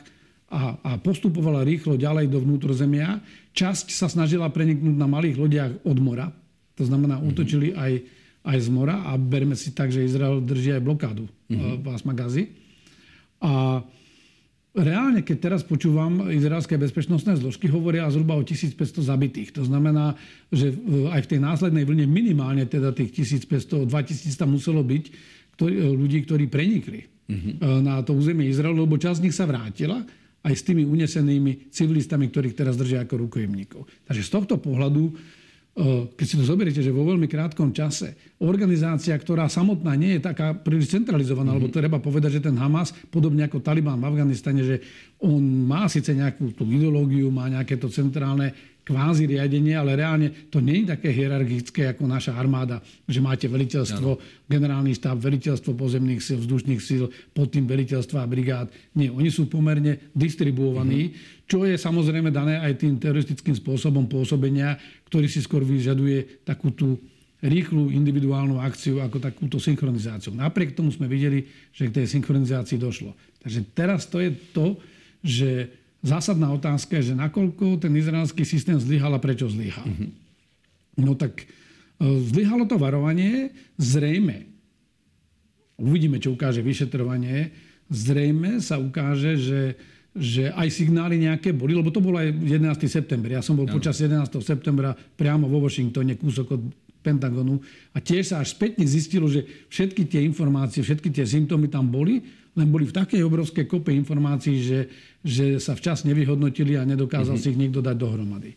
a, 0.47 0.79
a 0.79 0.91
postupovala 0.97 1.67
rýchlo 1.67 1.99
ďalej 1.99 2.31
do 2.31 2.39
vnútrozemia. 2.39 3.19
Časť 3.51 3.91
sa 3.91 4.07
snažila 4.07 4.47
preniknúť 4.47 4.95
na 4.95 5.05
malých 5.05 5.35
lodiach 5.35 5.73
od 5.83 5.97
mora. 5.99 6.31
To 6.79 6.83
znamená, 6.87 7.19
mm-hmm. 7.19 7.29
útočili 7.35 7.67
aj, 7.75 7.91
aj 8.47 8.57
z 8.63 8.69
mora 8.71 9.03
a 9.03 9.19
berme 9.19 9.59
si 9.59 9.75
tak, 9.75 9.91
že 9.91 10.07
Izrael 10.07 10.39
drží 10.39 10.79
aj 10.79 10.81
blokádu 10.81 11.27
mm-hmm. 11.51 11.83
pásma 11.83 12.15
Gazy. 12.15 12.55
A 13.43 13.83
Reálne, 14.69 15.25
keď 15.25 15.37
teraz 15.49 15.61
počúvam 15.65 16.29
izraelské 16.29 16.77
bezpečnostné 16.77 17.41
zložky, 17.41 17.65
hovoria 17.65 18.05
zhruba 18.13 18.37
o 18.37 18.45
1500 18.45 19.01
zabitých. 19.01 19.49
To 19.57 19.65
znamená, 19.65 20.13
že 20.53 20.69
aj 21.09 21.25
v 21.25 21.29
tej 21.35 21.39
následnej 21.41 21.89
vlne 21.89 22.05
minimálne 22.05 22.69
teda 22.69 22.93
tých 22.93 23.25
1500, 23.25 23.89
2000 23.89 24.29
tam 24.37 24.53
muselo 24.53 24.85
byť 24.85 25.03
ktorý, 25.59 25.75
ľudí, 25.91 26.23
ktorí 26.23 26.47
prenikli 26.47 27.03
uh-huh. 27.03 27.83
na 27.83 27.99
to 27.99 28.15
územie 28.15 28.47
Izraelu, 28.47 28.87
lebo 28.87 28.95
časť 28.95 29.19
z 29.19 29.23
nich 29.27 29.35
sa 29.35 29.43
vrátila 29.43 29.99
aj 30.39 30.53
s 30.55 30.63
tými 30.63 30.87
unesenými 30.87 31.67
civilistami, 31.67 32.31
ktorých 32.31 32.55
teraz 32.55 32.79
držia 32.79 33.03
ako 33.03 33.27
rukojemníkov. 33.27 33.83
Takže 34.07 34.23
z 34.23 34.31
tohto 34.31 34.55
pohľadu 34.55 35.11
keď 36.15 36.25
si 36.27 36.35
to 36.35 36.43
zoberiete, 36.43 36.83
že 36.83 36.91
vo 36.91 37.07
veľmi 37.07 37.23
krátkom 37.31 37.71
čase 37.71 38.35
organizácia, 38.43 39.15
ktorá 39.15 39.47
samotná 39.47 39.95
nie 39.95 40.19
je 40.19 40.27
taká 40.27 40.51
príliš 40.51 40.91
centralizovaná, 40.91 41.55
mm-hmm. 41.55 41.71
lebo 41.71 41.75
treba 41.75 41.97
povedať, 42.03 42.39
že 42.39 42.51
ten 42.51 42.55
Hamas, 42.59 42.91
podobne 43.07 43.47
ako 43.47 43.63
Taliban 43.63 43.95
v 43.95 44.11
Afganistane, 44.11 44.61
že 44.63 44.83
on 45.23 45.39
má 45.39 45.87
síce 45.87 46.11
nejakú 46.11 46.51
tú 46.51 46.67
ideológiu, 46.67 47.31
má 47.31 47.47
nejaké 47.47 47.79
to 47.79 47.87
centrálne 47.87 48.51
kvázi 48.85 49.29
riadenie, 49.29 49.77
ale 49.77 49.93
reálne 49.93 50.49
to 50.49 50.57
nie 50.57 50.81
je 50.81 50.97
také 50.97 51.13
hierarchické 51.13 51.93
ako 51.93 52.09
naša 52.09 52.33
armáda, 52.33 52.81
že 53.05 53.21
máte 53.21 53.45
veliteľstvo, 53.45 54.09
ano. 54.17 54.21
generálny 54.49 54.97
štáb, 54.97 55.21
veliteľstvo 55.21 55.77
pozemných 55.77 56.17
síl, 56.17 56.41
vzdušných 56.41 56.81
síl, 56.81 57.05
pod 57.31 57.53
tým 57.53 57.69
veliteľstva 57.69 58.25
a 58.25 58.29
brigád. 58.29 58.73
Nie, 58.97 59.13
oni 59.13 59.29
sú 59.29 59.45
pomerne 59.45 60.09
distribuovaní, 60.17 61.13
mm-hmm. 61.13 61.45
čo 61.45 61.69
je 61.69 61.77
samozrejme 61.77 62.33
dané 62.33 62.57
aj 62.57 62.81
tým 62.81 62.97
teroristickým 62.97 63.53
spôsobom 63.53 64.09
pôsobenia, 64.09 64.81
ktorý 65.05 65.29
si 65.29 65.45
skôr 65.45 65.61
vyžaduje 65.61 66.41
takú 66.41 66.73
tú 66.73 66.97
rýchlu 67.39 67.93
individuálnu 67.95 68.59
akciu 68.59 68.99
ako 68.99 69.23
takúto 69.23 69.61
synchronizáciu. 69.63 70.35
Napriek 70.35 70.75
tomu 70.75 70.91
sme 70.91 71.07
videli, 71.07 71.47
že 71.71 71.87
k 71.87 72.03
tej 72.03 72.19
synchronizácii 72.19 72.75
došlo. 72.75 73.15
Takže 73.39 73.59
teraz 73.71 74.11
to 74.11 74.19
je 74.19 74.35
to, 74.51 74.75
že 75.23 75.71
zásadná 76.03 76.51
otázka 76.55 76.99
je, 76.99 77.11
že 77.11 77.19
nakoľko 77.19 77.79
ten 77.83 77.93
izraelský 77.95 78.47
systém 78.47 78.79
zlyhal 78.79 79.11
a 79.15 79.19
prečo 79.19 79.51
zlyhal. 79.51 79.83
Mm-hmm. 79.83 80.09
No 81.03 81.15
tak 81.15 81.43
e, 81.43 81.45
zlyhalo 82.03 82.67
to 82.67 82.79
varovanie, 82.79 83.51
zrejme, 83.79 84.47
uvidíme, 85.79 86.19
čo 86.19 86.35
ukáže 86.35 86.63
vyšetrovanie, 86.63 87.51
zrejme 87.87 88.59
sa 88.59 88.77
ukáže, 88.77 89.39
že, 89.39 89.61
že 90.13 90.51
aj 90.51 90.67
signály 90.69 91.19
nejaké 91.19 91.55
boli, 91.55 91.75
lebo 91.75 91.89
to 91.89 92.03
bolo 92.03 92.19
aj 92.19 92.31
11. 92.31 92.85
september. 92.85 93.31
Ja 93.31 93.43
som 93.43 93.55
bol 93.55 93.67
ja. 93.67 93.73
počas 93.73 93.99
11. 93.99 94.29
septembra 94.43 94.93
priamo 94.93 95.47
vo 95.47 95.63
Washingtone, 95.63 96.19
kúsok 96.19 96.47
od 96.55 96.63
Pentagonu 96.99 97.63
a 97.95 98.03
tiež 98.03 98.35
sa 98.35 98.43
až 98.43 98.59
spätne 98.59 98.83
zistilo, 98.83 99.31
že 99.31 99.47
všetky 99.71 100.03
tie 100.03 100.19
informácie, 100.27 100.83
všetky 100.83 101.07
tie 101.15 101.23
symptómy 101.23 101.71
tam 101.71 101.87
boli, 101.87 102.19
len 102.59 102.67
boli 102.67 102.83
v 102.83 102.95
takej 102.95 103.23
obrovskej 103.23 103.65
kope 103.71 103.95
informácií, 103.95 104.59
že, 104.59 104.79
že 105.25 105.59
sa 105.59 105.75
včas 105.75 106.07
nevyhodnotili 106.07 106.79
a 106.79 106.87
nedokázal 106.87 107.35
mm-hmm. 107.35 107.51
si 107.51 107.53
ich 107.55 107.59
niekto 107.59 107.83
dať 107.83 107.95
dohromady. 107.99 108.55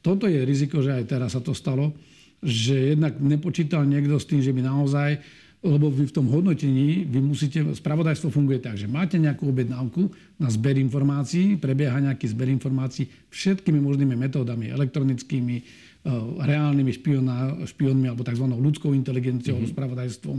Toto 0.00 0.26
je 0.26 0.42
riziko, 0.42 0.80
že 0.82 0.96
aj 0.96 1.04
teraz 1.06 1.36
sa 1.36 1.40
to 1.44 1.54
stalo, 1.54 1.92
že 2.40 2.96
jednak 2.96 3.20
nepočítal 3.20 3.84
niekto 3.84 4.16
s 4.16 4.26
tým, 4.26 4.40
že 4.40 4.50
by 4.50 4.64
naozaj 4.64 5.20
lebo 5.60 5.92
vy 5.92 6.08
v 6.08 6.16
tom 6.16 6.24
hodnotení, 6.32 7.04
vy 7.04 7.20
musíte, 7.20 7.60
spravodajstvo 7.76 8.32
funguje 8.32 8.64
tak, 8.64 8.80
že 8.80 8.88
máte 8.88 9.20
nejakú 9.20 9.52
objednávku 9.52 10.08
na 10.40 10.48
zber 10.48 10.80
informácií, 10.80 11.60
prebieha 11.60 12.00
nejaký 12.00 12.32
zber 12.32 12.48
informácií 12.48 13.12
všetkými 13.28 13.76
možnými 13.76 14.16
metódami, 14.16 14.72
elektronickými, 14.72 15.56
eh, 15.60 16.10
reálnymi 16.40 16.92
špioná, 16.96 17.36
špionmi 17.68 18.08
alebo 18.08 18.24
tzv. 18.24 18.46
ľudskou 18.48 18.96
inteligenciou, 18.96 19.60
mm-hmm. 19.60 19.76
spravodajstvom, 19.76 20.38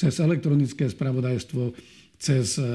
cez 0.00 0.16
elektronické 0.16 0.88
spravodajstvo, 0.90 1.70
cez 2.18 2.58
e, 2.58 2.66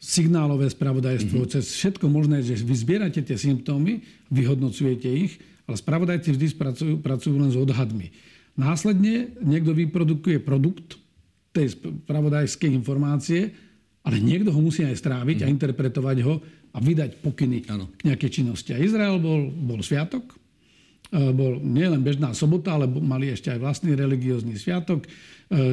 signálové 0.00 0.72
spravodajstvo, 0.72 1.44
mm-hmm. 1.44 1.52
cez 1.52 1.76
všetko 1.76 2.08
možné, 2.08 2.40
že 2.40 2.56
vy 2.64 2.72
zbierate 2.72 3.20
tie 3.20 3.36
symptómy, 3.36 4.00
vyhodnocujete 4.32 5.08
ich, 5.12 5.36
ale 5.68 5.76
spravodajci 5.76 6.28
vždy 6.34 6.46
pracujú, 6.56 6.94
pracujú 7.04 7.36
len 7.36 7.52
s 7.52 7.60
odhadmi. 7.60 8.08
Následne 8.56 9.36
niekto 9.44 9.76
vyprodukuje 9.76 10.40
produkt 10.40 10.96
tej 11.52 11.76
spravodajskej 11.76 12.72
informácie, 12.72 13.52
ale 14.00 14.16
niekto 14.18 14.48
ho 14.48 14.60
musí 14.64 14.88
aj 14.88 14.96
stráviť 14.96 15.44
mm-hmm. 15.44 15.46
a 15.46 15.50
mhm. 15.52 15.54
interpretovať 15.60 16.16
ho 16.24 16.34
a 16.70 16.78
vydať 16.80 17.20
pokyny 17.20 17.68
ano. 17.68 17.92
k 18.00 18.08
nejakej 18.08 18.40
činnosti. 18.40 18.72
A 18.72 18.80
Izrael 18.80 19.20
bol, 19.20 19.52
bol 19.52 19.84
sviatok, 19.84 20.32
e, 21.12 21.18
bol 21.34 21.60
nielen 21.60 22.00
bežná 22.00 22.32
sobota, 22.32 22.78
ale 22.78 22.88
mali 22.88 23.34
ešte 23.34 23.52
aj 23.52 23.58
vlastný 23.60 23.92
religiózny 23.98 24.56
sviatok. 24.56 25.04
E, 25.04 25.08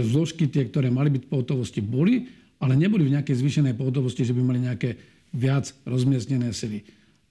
zložky, 0.04 0.50
tie, 0.50 0.66
ktoré 0.68 0.90
mali 0.90 1.14
byť 1.14 1.24
v 1.24 1.32
pohotovosti, 1.32 1.80
boli, 1.86 2.28
ale 2.58 2.74
neboli 2.74 3.06
v 3.06 3.14
nejakej 3.18 3.38
zvýšenej 3.38 3.78
pohotovosti, 3.78 4.26
že 4.26 4.34
by 4.34 4.42
mali 4.42 4.66
nejaké 4.66 4.98
viac 5.34 5.70
rozmiestnené 5.86 6.54
sily. 6.56 6.82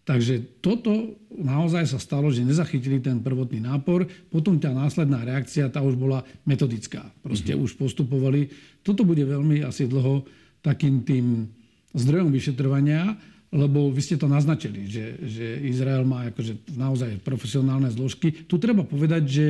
Takže 0.06 0.62
toto 0.62 1.18
naozaj 1.34 1.90
sa 1.90 1.98
stalo, 1.98 2.30
že 2.30 2.46
nezachytili 2.46 3.02
ten 3.02 3.18
prvotný 3.18 3.58
nápor. 3.58 4.06
Potom 4.30 4.54
tá 4.62 4.70
následná 4.70 5.26
reakcia, 5.26 5.66
tá 5.66 5.82
už 5.82 5.98
bola 5.98 6.22
metodická. 6.46 7.10
Proste 7.26 7.58
mm-hmm. 7.58 7.66
už 7.66 7.74
postupovali. 7.74 8.46
Toto 8.86 9.02
bude 9.02 9.26
veľmi 9.26 9.66
asi 9.66 9.90
dlho 9.90 10.22
takým 10.62 11.02
tým 11.02 11.50
zdrojom 11.90 12.30
vyšetrovania, 12.30 13.18
lebo 13.50 13.90
vy 13.90 13.98
ste 13.98 14.14
to 14.14 14.30
naznačili, 14.30 14.86
že, 14.86 15.18
že 15.26 15.46
Izrael 15.66 16.06
má 16.06 16.30
akože 16.30 16.78
naozaj 16.78 17.18
profesionálne 17.26 17.90
zložky. 17.90 18.46
Tu 18.46 18.62
treba 18.62 18.86
povedať, 18.86 19.22
že 19.26 19.46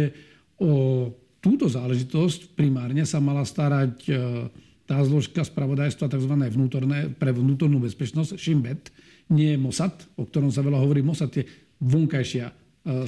o 0.57 1.13
túto 1.45 1.69
záležitosť 1.69 2.57
primárne 2.57 3.05
sa 3.05 3.21
mala 3.21 3.45
starať 3.45 3.95
e, 4.09 4.13
tá 4.87 5.03
zložka 5.03 5.43
spravodajstva 5.43 6.07
tzv. 6.07 6.33
Vnútorné, 6.33 7.11
pre 7.11 7.35
vnútornú 7.35 7.83
bezpečnosť, 7.83 8.39
Šimbet, 8.39 8.95
nie 9.29 9.59
Mossad, 9.59 10.07
o 10.15 10.23
ktorom 10.23 10.55
sa 10.55 10.63
veľa 10.63 10.79
hovorí. 10.79 11.03
Mossad 11.03 11.35
je 11.35 11.43
vonkajšia 11.83 12.47
e, 12.47 12.53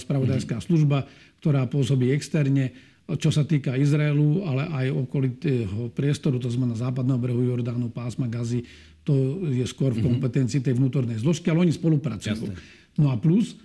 spravodajská 0.02 0.58
mm-hmm. 0.58 0.68
služba, 0.68 1.06
ktorá 1.38 1.70
pôsobí 1.70 2.11
externe, 2.11 2.75
čo 3.08 3.32
sa 3.32 3.47
týka 3.47 3.73
Izraelu, 3.78 4.44
ale 4.44 4.68
aj 4.68 4.87
okolitého 5.08 5.88
priestoru, 5.97 6.37
to 6.37 6.52
znamená 6.52 6.76
západného 6.76 7.16
brehu 7.16 7.40
Jordánu, 7.40 7.88
pásma 7.88 8.28
Gazy, 8.28 8.68
to 9.00 9.49
je 9.49 9.64
skôr 9.64 9.97
v 9.97 10.04
mhm. 10.04 10.06
kompetencii 10.12 10.61
tej 10.61 10.76
vnútornej 10.76 11.16
zložky, 11.16 11.49
ale 11.49 11.64
oni 11.64 11.73
spolupracujú. 11.73 12.52
Jasne. 12.52 12.61
No 13.00 13.08
a 13.08 13.16
plus, 13.16 13.56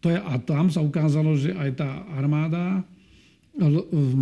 to 0.00 0.08
je, 0.08 0.16
a 0.16 0.40
tam 0.40 0.72
sa 0.72 0.80
ukázalo, 0.80 1.36
že 1.36 1.52
aj 1.52 1.70
tá 1.76 1.90
armáda 2.16 2.80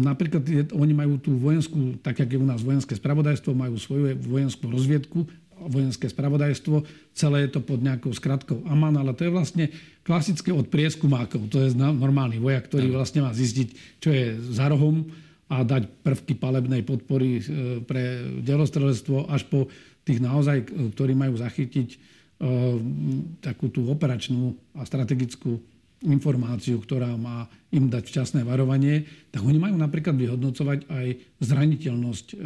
napríklad 0.02 0.42
je, 0.48 0.62
oni 0.72 0.94
majú 0.96 1.20
tú 1.20 1.36
vojenskú, 1.36 2.00
tak 2.00 2.18
jak 2.24 2.30
je 2.32 2.40
u 2.40 2.46
nás 2.48 2.64
vojenské 2.64 2.96
spravodajstvo, 2.96 3.52
majú 3.52 3.76
svoju 3.76 4.16
vojenskú 4.24 4.66
rozviedku, 4.72 5.28
vojenské 5.58 6.06
spravodajstvo, 6.06 6.86
celé 7.12 7.46
je 7.46 7.58
to 7.58 7.60
pod 7.60 7.82
nejakou 7.82 8.14
skratkou 8.14 8.62
AMAN, 8.70 8.94
ale 8.94 9.10
to 9.12 9.26
je 9.26 9.34
vlastne 9.34 9.64
klasické 10.06 10.54
od 10.54 10.70
prieskumákov. 10.70 11.50
To 11.50 11.66
je 11.66 11.74
normálny 11.74 12.38
vojak, 12.38 12.70
ktorý 12.70 12.94
vlastne 12.94 13.26
má 13.26 13.34
zistiť, 13.34 13.98
čo 13.98 14.14
je 14.14 14.38
za 14.54 14.70
rohom 14.70 15.10
a 15.50 15.66
dať 15.66 15.88
prvky 16.04 16.36
palebnej 16.36 16.84
podpory 16.84 17.40
e, 17.40 17.42
pre 17.82 18.20
delostrelectvo 18.44 19.26
až 19.32 19.48
po 19.48 19.66
tých 20.04 20.20
naozaj, 20.20 20.68
ktorí 20.94 21.16
majú 21.16 21.40
zachytiť 21.40 21.88
e, 21.88 21.96
takú 23.40 23.72
tú 23.72 23.88
operačnú 23.88 24.54
a 24.76 24.84
strategickú 24.84 25.58
informáciu, 26.06 26.78
ktorá 26.78 27.18
má 27.18 27.50
im 27.74 27.90
dať 27.90 28.06
včasné 28.06 28.40
varovanie, 28.46 29.02
tak 29.34 29.42
oni 29.42 29.58
majú 29.58 29.74
napríklad 29.74 30.14
vyhodnocovať 30.14 30.86
aj 30.86 31.06
zraniteľnosť 31.42 32.26
e, 32.32 32.36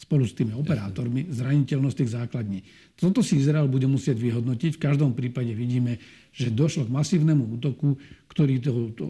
spolu 0.00 0.24
s 0.26 0.34
tými 0.34 0.56
operátormi 0.56 1.30
zraniteľnosť 1.30 1.96
tých 2.02 2.14
základní. 2.16 2.58
Toto 2.98 3.22
si 3.22 3.38
Izrael 3.38 3.70
bude 3.70 3.86
musieť 3.86 4.18
vyhodnotiť. 4.18 4.80
V 4.80 4.84
každom 4.90 5.14
prípade 5.14 5.54
vidíme, 5.54 6.00
že 6.34 6.50
došlo 6.50 6.88
k 6.88 6.94
masívnemu 6.94 7.44
útoku, 7.60 7.94
ktorý 8.26 8.58
to, 8.58 8.72
to, 8.96 9.06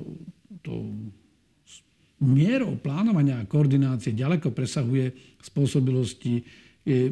to 0.61 0.75
mierou 2.21 2.77
plánovania 2.77 3.41
a 3.41 3.49
koordinácie 3.49 4.13
ďaleko 4.13 4.53
presahuje 4.53 5.39
spôsobilosti 5.41 6.45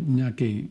nejakej 0.05 0.69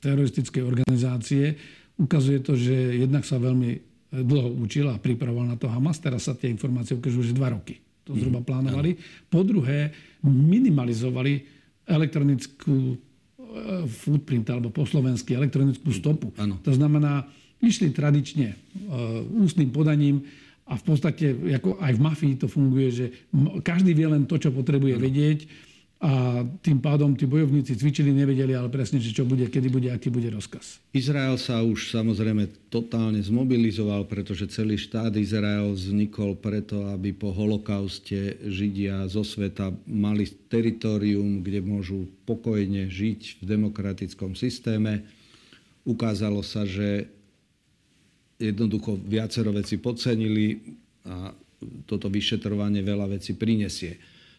teroristickej 0.00 0.62
organizácie. 0.64 1.56
Ukazuje 2.00 2.40
to, 2.40 2.56
že 2.56 3.04
jednak 3.04 3.24
sa 3.24 3.36
veľmi 3.36 3.95
dlho 4.10 4.54
učila 4.62 4.94
a 4.94 5.02
pripravoval 5.02 5.46
na 5.50 5.56
to 5.58 5.66
Hamas. 5.66 5.98
Teraz 5.98 6.30
sa 6.30 6.34
tie 6.34 6.50
informácie 6.50 6.94
ukážu 6.94 7.22
už 7.22 7.34
dva 7.34 7.54
roky. 7.54 7.82
To 8.06 8.14
mhm. 8.14 8.18
zhruba 8.22 8.40
plánovali. 8.42 8.94
Po 9.26 9.42
druhé, 9.42 9.90
minimalizovali 10.22 11.42
elektronickú 11.86 12.94
e, 12.94 12.96
footprint, 13.86 14.46
alebo 14.50 14.70
po 14.74 14.86
slovensky 14.86 15.34
elektronickú 15.34 15.90
stopu. 15.94 16.34
Ano. 16.38 16.58
To 16.62 16.74
znamená, 16.74 17.26
išli 17.62 17.90
tradične 17.94 18.52
e, 18.52 18.56
ústnym 19.38 19.70
podaním 19.70 20.22
a 20.66 20.74
v 20.74 20.82
podstate, 20.82 21.30
ako 21.54 21.78
aj 21.78 21.92
v 21.94 22.00
mafii 22.02 22.34
to 22.42 22.50
funguje, 22.50 22.88
že 22.90 23.06
každý 23.62 23.94
vie 23.94 24.10
len 24.10 24.26
to, 24.26 24.34
čo 24.34 24.50
potrebuje 24.50 24.98
vedieť 24.98 25.38
a 25.96 26.44
tým 26.60 26.76
pádom 26.76 27.16
tí 27.16 27.24
bojovníci 27.24 27.72
cvičili, 27.72 28.12
nevedeli 28.12 28.52
ale 28.52 28.68
presne, 28.68 29.00
čo 29.00 29.24
bude, 29.24 29.48
kedy 29.48 29.72
bude, 29.72 29.88
aký 29.88 30.12
bude 30.12 30.28
rozkaz. 30.28 30.76
Izrael 30.92 31.40
sa 31.40 31.64
už 31.64 31.88
samozrejme 31.88 32.68
totálne 32.68 33.16
zmobilizoval, 33.24 34.04
pretože 34.04 34.52
celý 34.52 34.76
štát 34.76 35.16
Izrael 35.16 35.72
vznikol 35.72 36.36
preto, 36.36 36.84
aby 36.92 37.16
po 37.16 37.32
holokauste 37.32 38.36
Židia 38.44 39.08
zo 39.08 39.24
sveta 39.24 39.72
mali 39.88 40.28
teritorium, 40.52 41.40
kde 41.40 41.64
môžu 41.64 42.04
pokojne 42.28 42.92
žiť 42.92 43.40
v 43.40 43.56
demokratickom 43.56 44.36
systéme. 44.36 45.00
Ukázalo 45.88 46.44
sa, 46.44 46.68
že 46.68 47.08
jednoducho 48.36 49.00
viacero 49.00 49.48
veci 49.48 49.80
podcenili 49.80 50.76
a 51.08 51.32
toto 51.88 52.12
vyšetrovanie 52.12 52.84
veľa 52.84 53.16
vecí 53.16 53.32
prinesie. 53.32 53.96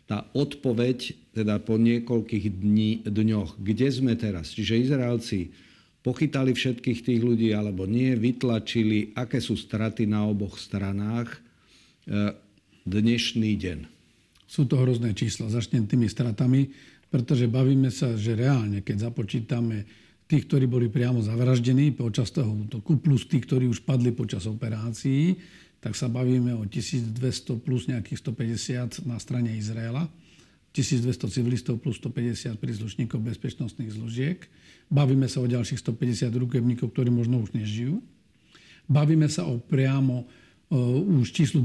Tá 0.07 0.23
odpoveď, 0.31 1.13
teda 1.35 1.59
po 1.59 1.75
niekoľkých 1.75 2.45
dní, 2.63 3.03
dňoch, 3.03 3.59
kde 3.59 3.87
sme 3.91 4.15
teraz? 4.15 4.55
Čiže 4.55 4.87
Izraelci 4.87 5.51
pochytali 5.99 6.55
všetkých 6.55 6.99
tých 7.03 7.19
ľudí 7.19 7.51
alebo 7.51 7.83
nie, 7.83 8.15
vytlačili, 8.15 9.11
aké 9.19 9.43
sú 9.43 9.59
straty 9.59 10.07
na 10.07 10.23
oboch 10.23 10.55
stranách 10.55 11.35
e, 11.35 11.39
dnešný 12.87 13.51
deň. 13.59 13.79
Sú 14.47 14.63
to 14.63 14.79
hrozné 14.79 15.11
čísla. 15.11 15.51
Začnem 15.51 15.83
tými 15.83 16.07
stratami, 16.07 16.71
pretože 17.11 17.51
bavíme 17.51 17.91
sa, 17.91 18.15
že 18.15 18.39
reálne, 18.39 18.79
keď 18.79 19.11
započítame 19.11 19.83
tých, 20.27 20.47
ktorí 20.47 20.71
boli 20.71 20.87
priamo 20.87 21.19
zavraždení 21.19 21.91
počas 21.91 22.31
toho 22.31 22.51
útoku, 22.51 22.95
plus 22.99 23.27
tí, 23.27 23.43
ktorí 23.43 23.67
už 23.67 23.83
padli 23.83 24.15
počas 24.15 24.47
operácií, 24.47 25.35
tak 25.81 25.93
sa 25.93 26.09
bavíme 26.09 26.53
o 26.57 26.65
1200 26.65 27.17
plus 27.61 27.85
nejakých 27.85 28.19
150 28.23 29.05
na 29.05 29.17
strane 29.21 29.53
Izraela. 29.53 30.09
1200 30.73 31.33
civilistov 31.33 31.81
plus 31.81 31.97
150 31.97 32.57
príslušníkov 32.61 33.17
bezpečnostných 33.17 33.93
zložiek. 33.93 34.37
Bavíme 34.93 35.25
sa 35.25 35.41
o 35.41 35.49
ďalších 35.49 35.81
150 35.81 36.29
rukevníkov, 36.37 36.93
ktorí 36.93 37.09
možno 37.09 37.41
už 37.41 37.57
nežijú. 37.57 37.97
Bavíme 38.85 39.25
sa 39.25 39.49
o 39.49 39.57
priamo 39.57 40.23
uh, 40.23 41.21
už 41.23 41.33
číslu 41.33 41.63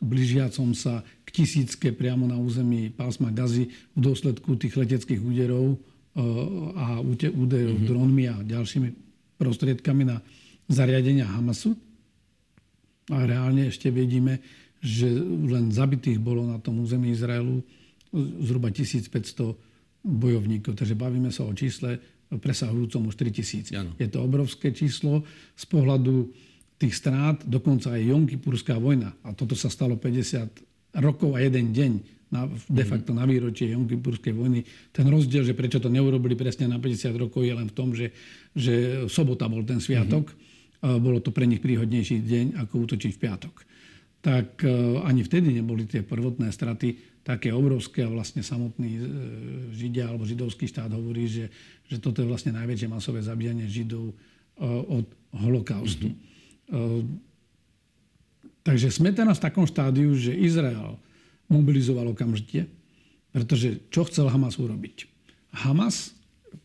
blížiacom 0.00 0.72
sa 0.72 1.04
k 1.26 1.28
tisícke 1.42 1.90
priamo 1.92 2.24
na 2.30 2.38
území 2.38 2.94
pásma 2.94 3.34
Gazy 3.34 3.68
v 3.68 3.98
dôsledku 3.98 4.56
tých 4.56 4.78
leteckých 4.78 5.20
úderov 5.20 5.76
a 6.80 7.04
údajov 7.04 7.76
mm-hmm. 7.76 7.88
dronmi 7.92 8.24
a 8.24 8.40
ďalšími 8.40 8.88
prostriedkami 9.36 10.08
na 10.08 10.24
zariadenia 10.64 11.28
Hamasu. 11.28 11.76
A 13.10 13.22
reálne 13.22 13.70
ešte 13.70 13.90
vidíme, 13.92 14.42
že 14.82 15.06
len 15.22 15.70
zabitých 15.70 16.18
bolo 16.18 16.46
na 16.46 16.58
tom 16.58 16.82
území 16.82 17.14
Izraelu 17.14 17.62
zhruba 18.42 18.70
1500 18.70 19.54
bojovníkov. 20.06 20.78
Takže 20.78 20.94
bavíme 20.94 21.30
sa 21.34 21.46
o 21.46 21.52
čísle 21.54 21.98
presahujúcom 22.30 23.10
už 23.10 23.14
3000. 23.14 23.78
Ano. 23.78 23.90
Je 23.98 24.10
to 24.10 24.22
obrovské 24.22 24.74
číslo 24.74 25.22
z 25.54 25.64
pohľadu 25.70 26.30
tých 26.76 26.94
strát, 26.94 27.40
dokonca 27.46 27.94
aj 27.94 28.02
Jonkypurská 28.02 28.76
vojna. 28.76 29.14
A 29.24 29.32
toto 29.32 29.54
sa 29.56 29.70
stalo 29.72 29.96
50 29.96 30.98
rokov 31.00 31.34
a 31.34 31.40
jeden 31.40 31.72
deň 31.72 31.92
na, 32.26 32.50
de 32.50 32.82
mhm. 32.82 32.90
facto 32.90 33.10
na 33.14 33.22
výročie 33.22 33.70
Jonkipurskej 33.70 34.34
vojny. 34.34 34.66
Ten 34.90 35.06
rozdiel, 35.06 35.46
že 35.46 35.54
prečo 35.54 35.78
to 35.78 35.86
neurobili 35.86 36.34
presne 36.34 36.66
na 36.66 36.82
50 36.82 37.14
rokov, 37.14 37.46
je 37.46 37.54
len 37.54 37.70
v 37.70 37.74
tom, 37.74 37.94
že, 37.94 38.10
že 38.50 39.06
sobota 39.06 39.46
bol 39.46 39.62
ten 39.62 39.78
sviatok. 39.78 40.34
Mm-hmm. 40.34 40.54
Bolo 40.82 41.24
to 41.24 41.32
pre 41.32 41.48
nich 41.48 41.64
príhodnejší 41.64 42.20
deň, 42.20 42.46
ako 42.60 42.84
útočiť 42.84 43.12
v 43.16 43.22
piatok. 43.22 43.54
Tak 44.26 44.66
e, 44.66 44.68
ani 45.06 45.22
vtedy 45.22 45.54
neboli 45.54 45.86
tie 45.86 46.02
prvotné 46.02 46.50
straty 46.50 47.22
také 47.22 47.54
obrovské 47.54 48.02
a 48.02 48.10
vlastne 48.10 48.42
samotný 48.42 48.90
e, 48.98 49.02
Židia 49.70 50.10
alebo 50.10 50.26
židovský 50.26 50.66
štát 50.66 50.90
hovorí, 50.90 51.30
že, 51.30 51.46
že 51.86 52.02
toto 52.02 52.26
je 52.26 52.30
vlastne 52.30 52.50
najväčšie 52.58 52.90
masové 52.90 53.22
zabíjanie 53.22 53.70
Židov 53.70 54.10
e, 54.10 54.14
od 54.66 55.06
holokaustu. 55.30 56.10
Mm-hmm. 56.10 57.24
Takže 58.66 58.90
sme 58.90 59.14
teraz 59.14 59.38
v 59.38 59.46
takom 59.46 59.62
štádiu, 59.62 60.10
že 60.18 60.34
Izrael 60.34 60.98
mobilizoval 61.46 62.10
okamžite, 62.10 62.66
pretože 63.30 63.86
čo 63.94 64.02
chcel 64.10 64.26
Hamas 64.26 64.58
urobiť? 64.58 65.06
Hamas, 65.54 66.18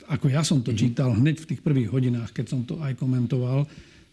ako 0.10 0.34
ja 0.34 0.42
som 0.42 0.66
to 0.66 0.74
mhm. 0.74 0.80
čítal 0.82 1.14
hneď 1.14 1.46
v 1.46 1.50
tých 1.54 1.62
prvých 1.62 1.94
hodinách, 1.94 2.34
keď 2.34 2.46
som 2.50 2.66
to 2.66 2.82
aj 2.82 2.98
komentoval, 2.98 3.70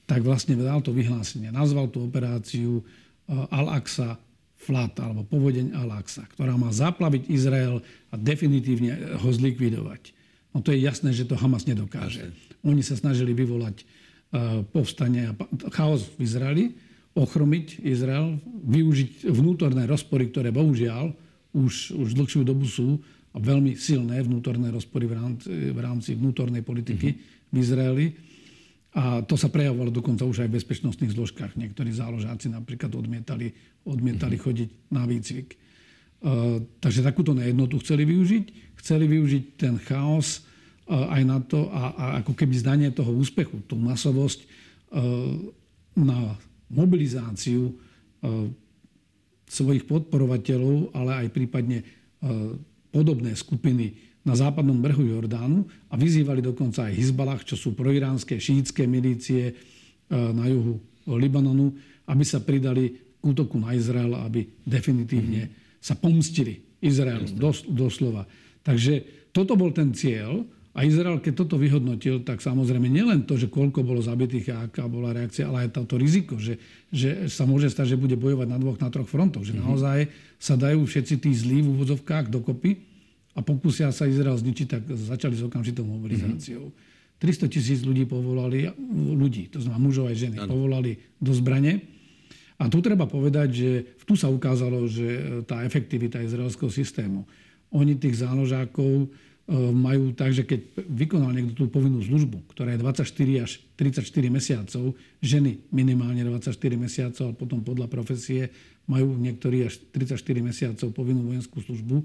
tak 0.09 0.25
vlastne 0.25 0.57
dal 0.57 0.81
to 0.81 0.97
vyhlásenie. 0.97 1.53
Nazval 1.53 1.93
tú 1.93 2.09
operáciu 2.09 2.81
eh, 2.81 3.55
Al-Aqsa 3.55 4.17
flat, 4.59 4.97
alebo 4.99 5.23
povodeň 5.29 5.77
Al-Aqsa, 5.77 6.27
ktorá 6.35 6.57
má 6.59 6.73
zaplaviť 6.73 7.31
Izrael 7.31 7.85
a 8.11 8.15
definitívne 8.19 9.21
ho 9.21 9.29
zlikvidovať. 9.31 10.17
No 10.51 10.65
to 10.65 10.75
je 10.75 10.83
jasné, 10.83 11.15
že 11.15 11.29
to 11.29 11.39
Hamas 11.39 11.69
nedokáže. 11.69 12.35
Oni 12.67 12.83
sa 12.83 12.99
snažili 12.99 13.31
vyvolať 13.39 13.85
uh, 13.85 14.67
povstanie 14.75 15.31
a 15.31 15.33
chaos 15.71 16.11
v 16.19 16.27
Izraeli, 16.27 16.65
ochromiť 17.15 17.87
Izrael, 17.87 18.43
využiť 18.67 19.31
vnútorné 19.31 19.87
rozpory, 19.87 20.27
ktoré 20.35 20.51
bohužiaľ 20.51 21.15
už, 21.55 21.95
už 21.95 22.19
dlhšiu 22.19 22.43
dobu 22.43 22.67
sú 22.67 22.99
a 23.35 23.39
veľmi 23.39 23.79
silné 23.79 24.19
vnútorné 24.25 24.75
rozpory 24.75 25.07
v 25.07 25.15
rámci, 25.15 25.49
v 25.71 25.79
rámci 25.79 26.11
vnútornej 26.19 26.67
politiky 26.67 27.09
mm-hmm. 27.15 27.51
v 27.53 27.57
Izraeli. 27.59 28.07
A 28.99 29.23
to 29.23 29.39
sa 29.39 29.47
prejavovalo 29.47 29.95
dokonca 29.95 30.27
už 30.27 30.43
aj 30.43 30.49
v 30.51 30.57
bezpečnostných 30.59 31.15
zložkách. 31.15 31.55
Niektorí 31.55 31.95
záložáci 31.95 32.51
napríklad 32.51 32.91
odmietali, 32.99 33.55
odmietali 33.87 34.35
mm-hmm. 34.35 34.51
chodiť 34.51 34.69
na 34.91 35.07
výcvik. 35.07 35.49
Uh, 36.19 36.59
takže 36.83 37.07
takúto 37.07 37.31
nejednotu 37.31 37.79
chceli 37.79 38.03
využiť. 38.03 38.75
Chceli 38.83 39.07
využiť 39.07 39.45
ten 39.55 39.79
chaos 39.79 40.43
uh, 40.91 41.15
aj 41.15 41.23
na 41.23 41.39
to 41.39 41.71
a, 41.71 41.95
a 41.95 42.05
ako 42.27 42.35
keby 42.35 42.59
zdanie 42.59 42.91
toho 42.91 43.15
úspechu, 43.15 43.63
tú 43.71 43.79
masovosť 43.79 44.43
uh, 44.43 45.39
na 45.95 46.35
mobilizáciu 46.71 47.73
e, 47.73 47.75
svojich 49.49 49.89
podporovateľov, 49.89 50.93
ale 50.93 51.27
aj 51.27 51.29
prípadne 51.33 51.79
e, 51.83 51.85
podobné 52.93 53.33
skupiny 53.35 53.97
na 54.29 54.37
západnom 54.37 54.77
brehu 54.77 55.09
Jordánu 55.09 55.65
a 55.89 55.97
vyzývali 55.97 56.45
dokonca 56.45 56.85
aj 56.85 56.93
Hizbalách, 56.93 57.49
čo 57.49 57.57
sú 57.57 57.73
proiránske 57.73 58.37
šítske 58.37 58.85
milície 58.85 59.49
e, 59.49 59.55
na 60.13 60.45
juhu 60.53 60.77
Libanonu, 61.09 61.73
aby 62.05 62.25
sa 62.29 62.45
pridali 62.45 62.93
k 63.17 63.25
útoku 63.25 63.57
na 63.57 63.73
Izrael, 63.73 64.13
aby 64.21 64.45
definitívne 64.69 65.49
mm-hmm. 65.49 65.81
sa 65.81 65.97
pomstili 65.97 66.61
Izraelu, 66.85 67.33
dos, 67.33 67.65
doslova. 67.65 68.29
Takže 68.61 69.25
toto 69.33 69.57
bol 69.57 69.73
ten 69.73 69.97
cieľ 69.97 70.45
a 70.77 70.85
Izrael, 70.87 71.19
keď 71.19 71.43
toto 71.43 71.57
vyhodnotil, 71.59 72.23
tak 72.23 72.39
samozrejme 72.39 72.87
nielen 72.87 73.27
to, 73.27 73.35
že 73.35 73.51
koľko 73.51 73.83
bolo 73.83 73.99
zabitých 73.99 74.47
a 74.55 74.57
aká 74.69 74.87
bola 74.87 75.11
reakcia, 75.11 75.49
ale 75.49 75.67
aj 75.67 75.75
toto 75.75 75.99
riziko, 75.99 76.39
že, 76.39 76.61
že 76.93 77.27
sa 77.27 77.49
môže 77.49 77.67
stať, 77.67 77.97
že 77.97 78.01
bude 78.01 78.15
bojovať 78.15 78.47
na 78.47 78.61
dvoch, 78.61 78.79
na 78.79 78.93
troch 78.93 79.09
frontoch. 79.09 79.43
Že 79.43 79.59
mm-hmm. 79.59 79.67
naozaj 79.67 79.99
sa 80.39 80.55
dajú 80.55 80.87
všetci 80.87 81.15
tí 81.19 81.31
zlí 81.35 81.67
v 81.67 81.73
úvodzovkách 81.75 82.31
dokopy 82.31 82.88
a 83.39 83.41
pokúsia 83.47 83.95
sa 83.95 84.11
Izrael 84.11 84.35
zničiť, 84.35 84.67
tak 84.67 84.83
začali 84.91 85.39
s 85.39 85.47
okamžitou 85.47 85.87
mobilizáciou. 85.87 86.75
Mm-hmm. 86.75 87.23
300 87.23 87.55
tisíc 87.55 87.81
ľudí 87.87 88.07
povolali, 88.07 88.67
ľudí, 89.15 89.51
to 89.51 89.63
znamená 89.63 89.79
mužov 89.79 90.11
aj 90.11 90.17
ženy, 90.19 90.37
ano. 90.43 90.51
povolali 90.51 90.99
do 91.19 91.31
zbrane. 91.31 91.83
A 92.59 92.67
tu 92.67 92.83
treba 92.83 93.07
povedať, 93.07 93.49
že 93.55 93.71
tu 94.03 94.19
sa 94.19 94.27
ukázalo, 94.27 94.87
že 94.91 95.43
tá 95.47 95.63
efektivita 95.63 96.19
izraelského 96.23 96.71
systému. 96.71 97.23
Oni 97.71 97.95
tých 97.95 98.23
záložákov 98.23 99.11
E, 99.49 99.57
majú 99.73 100.13
tak, 100.13 100.37
že 100.37 100.45
keď 100.45 100.85
vykonal 100.93 101.33
niekto 101.33 101.65
tú 101.65 101.73
povinnú 101.73 102.05
službu, 102.05 102.53
ktorá 102.53 102.77
je 102.77 102.85
24 102.85 103.49
až 103.49 103.65
34 103.81 104.05
mesiacov, 104.29 104.93
ženy 105.25 105.65
minimálne 105.73 106.21
24 106.21 106.53
mesiacov, 106.77 107.33
ale 107.33 107.35
potom 107.35 107.65
podľa 107.65 107.89
profesie 107.89 108.53
majú 108.85 109.17
niektorí 109.17 109.65
až 109.65 109.81
34 109.97 110.21
mesiacov 110.45 110.93
povinnú 110.93 111.33
vojenskú 111.33 111.65
službu, 111.65 112.05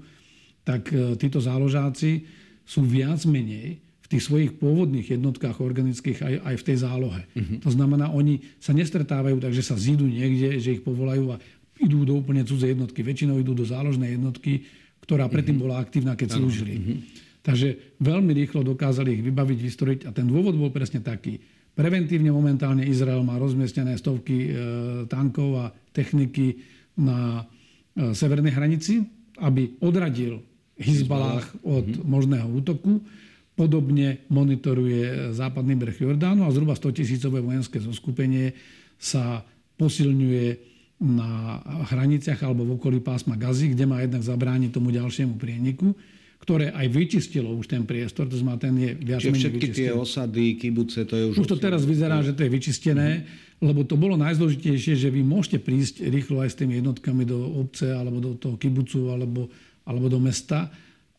tak 0.64 0.90
e, 0.90 1.14
títo 1.20 1.38
záložáci 1.38 2.24
sú 2.64 2.80
viac 2.82 3.20
menej 3.28 3.78
v 4.04 4.06
tých 4.08 4.24
svojich 4.24 4.52
pôvodných 4.60 5.16
jednotkách 5.16 5.60
organických 5.60 6.18
aj, 6.24 6.34
aj 6.44 6.54
v 6.60 6.66
tej 6.66 6.76
zálohe. 6.80 7.22
Uh-huh. 7.36 7.56
To 7.64 7.70
znamená, 7.72 8.12
oni 8.12 8.40
sa 8.60 8.76
nestretávajú 8.76 9.40
tak, 9.40 9.52
že 9.52 9.64
sa 9.64 9.76
zídu 9.76 10.04
niekde, 10.04 10.60
že 10.60 10.80
ich 10.80 10.82
povolajú 10.84 11.36
a 11.36 11.40
idú 11.80 12.04
do 12.04 12.16
úplne 12.16 12.44
cudzej 12.44 12.76
jednotky. 12.76 13.00
Väčšinou 13.04 13.40
idú 13.40 13.56
do 13.56 13.64
záložnej 13.64 14.16
jednotky, 14.16 14.64
ktorá 15.04 15.28
predtým 15.28 15.60
uh-huh. 15.60 15.72
bola 15.72 15.80
aktívna, 15.84 16.16
keď 16.16 16.40
slúžili. 16.40 16.74
Uh-huh. 16.76 16.98
Takže 17.44 18.00
veľmi 18.00 18.32
rýchlo 18.32 18.64
dokázali 18.64 19.20
ich 19.20 19.22
vybaviť, 19.24 19.58
vystrojiť 19.60 20.00
a 20.08 20.10
ten 20.16 20.24
dôvod 20.24 20.56
bol 20.56 20.72
presne 20.72 21.04
taký. 21.04 21.36
Preventívne 21.76 22.32
momentálne 22.32 22.86
Izrael 22.88 23.20
má 23.20 23.36
rozmiestnené 23.36 23.98
stovky 24.00 24.48
e, 24.48 24.50
tankov 25.10 25.48
a 25.58 25.64
techniky 25.92 26.62
na 26.96 27.42
e, 27.42 28.14
severnej 28.14 28.54
hranici, 28.54 29.04
aby 29.42 29.76
odradil 29.82 30.38
Hizbalách 30.78 31.46
od 31.62 31.86
mm-hmm. 31.86 32.06
možného 32.06 32.48
útoku. 32.50 33.02
Podobne 33.54 34.26
monitoruje 34.26 35.30
západný 35.30 35.78
breh 35.78 35.94
Jordánu 35.94 36.42
a 36.42 36.50
zhruba 36.50 36.74
100 36.74 36.98
tisícové 36.98 37.38
vojenské 37.38 37.78
zoskupenie 37.78 38.50
sa 38.98 39.46
posilňuje 39.78 40.74
na 41.04 41.62
hraniciach 41.90 42.42
alebo 42.42 42.66
v 42.66 42.74
okolí 42.78 42.98
pásma 42.98 43.38
Gazy, 43.38 43.74
kde 43.74 43.86
má 43.86 44.02
jednak 44.02 44.22
zabrániť 44.26 44.70
tomu 44.74 44.90
ďalšiemu 44.90 45.38
prieniku 45.38 45.94
ktoré 46.44 46.68
aj 46.76 46.86
vyčistilo 46.92 47.56
už 47.56 47.72
ten 47.72 47.88
priestor, 47.88 48.28
to 48.28 48.36
znamená, 48.36 48.60
ten 48.60 48.76
je 48.76 48.92
viac 48.92 49.24
menej 49.24 49.40
všetky 49.40 49.64
vyčistený. 49.64 49.80
tie 49.88 49.92
osady, 49.96 50.44
kibuce, 50.60 51.00
to 51.08 51.14
je 51.16 51.24
už... 51.32 51.34
Už 51.40 51.48
to 51.48 51.56
teraz 51.56 51.88
vyzerá, 51.88 52.20
že 52.20 52.36
to 52.36 52.44
je 52.44 52.52
vyčistené, 52.52 53.08
mm-hmm. 53.24 53.64
lebo 53.64 53.80
to 53.88 53.96
bolo 53.96 54.20
najdôležitejšie, 54.20 54.92
že 54.92 55.08
vy 55.08 55.24
môžete 55.24 55.64
prísť 55.64 56.04
rýchlo 56.04 56.44
aj 56.44 56.52
s 56.52 56.56
tými 56.60 56.84
jednotkami 56.84 57.24
do 57.24 57.40
obce, 57.64 57.88
alebo 57.88 58.20
do 58.20 58.36
toho 58.36 58.60
kibucu, 58.60 59.08
alebo, 59.08 59.48
alebo 59.84 60.08
do 60.08 60.20
mesta, 60.20 60.72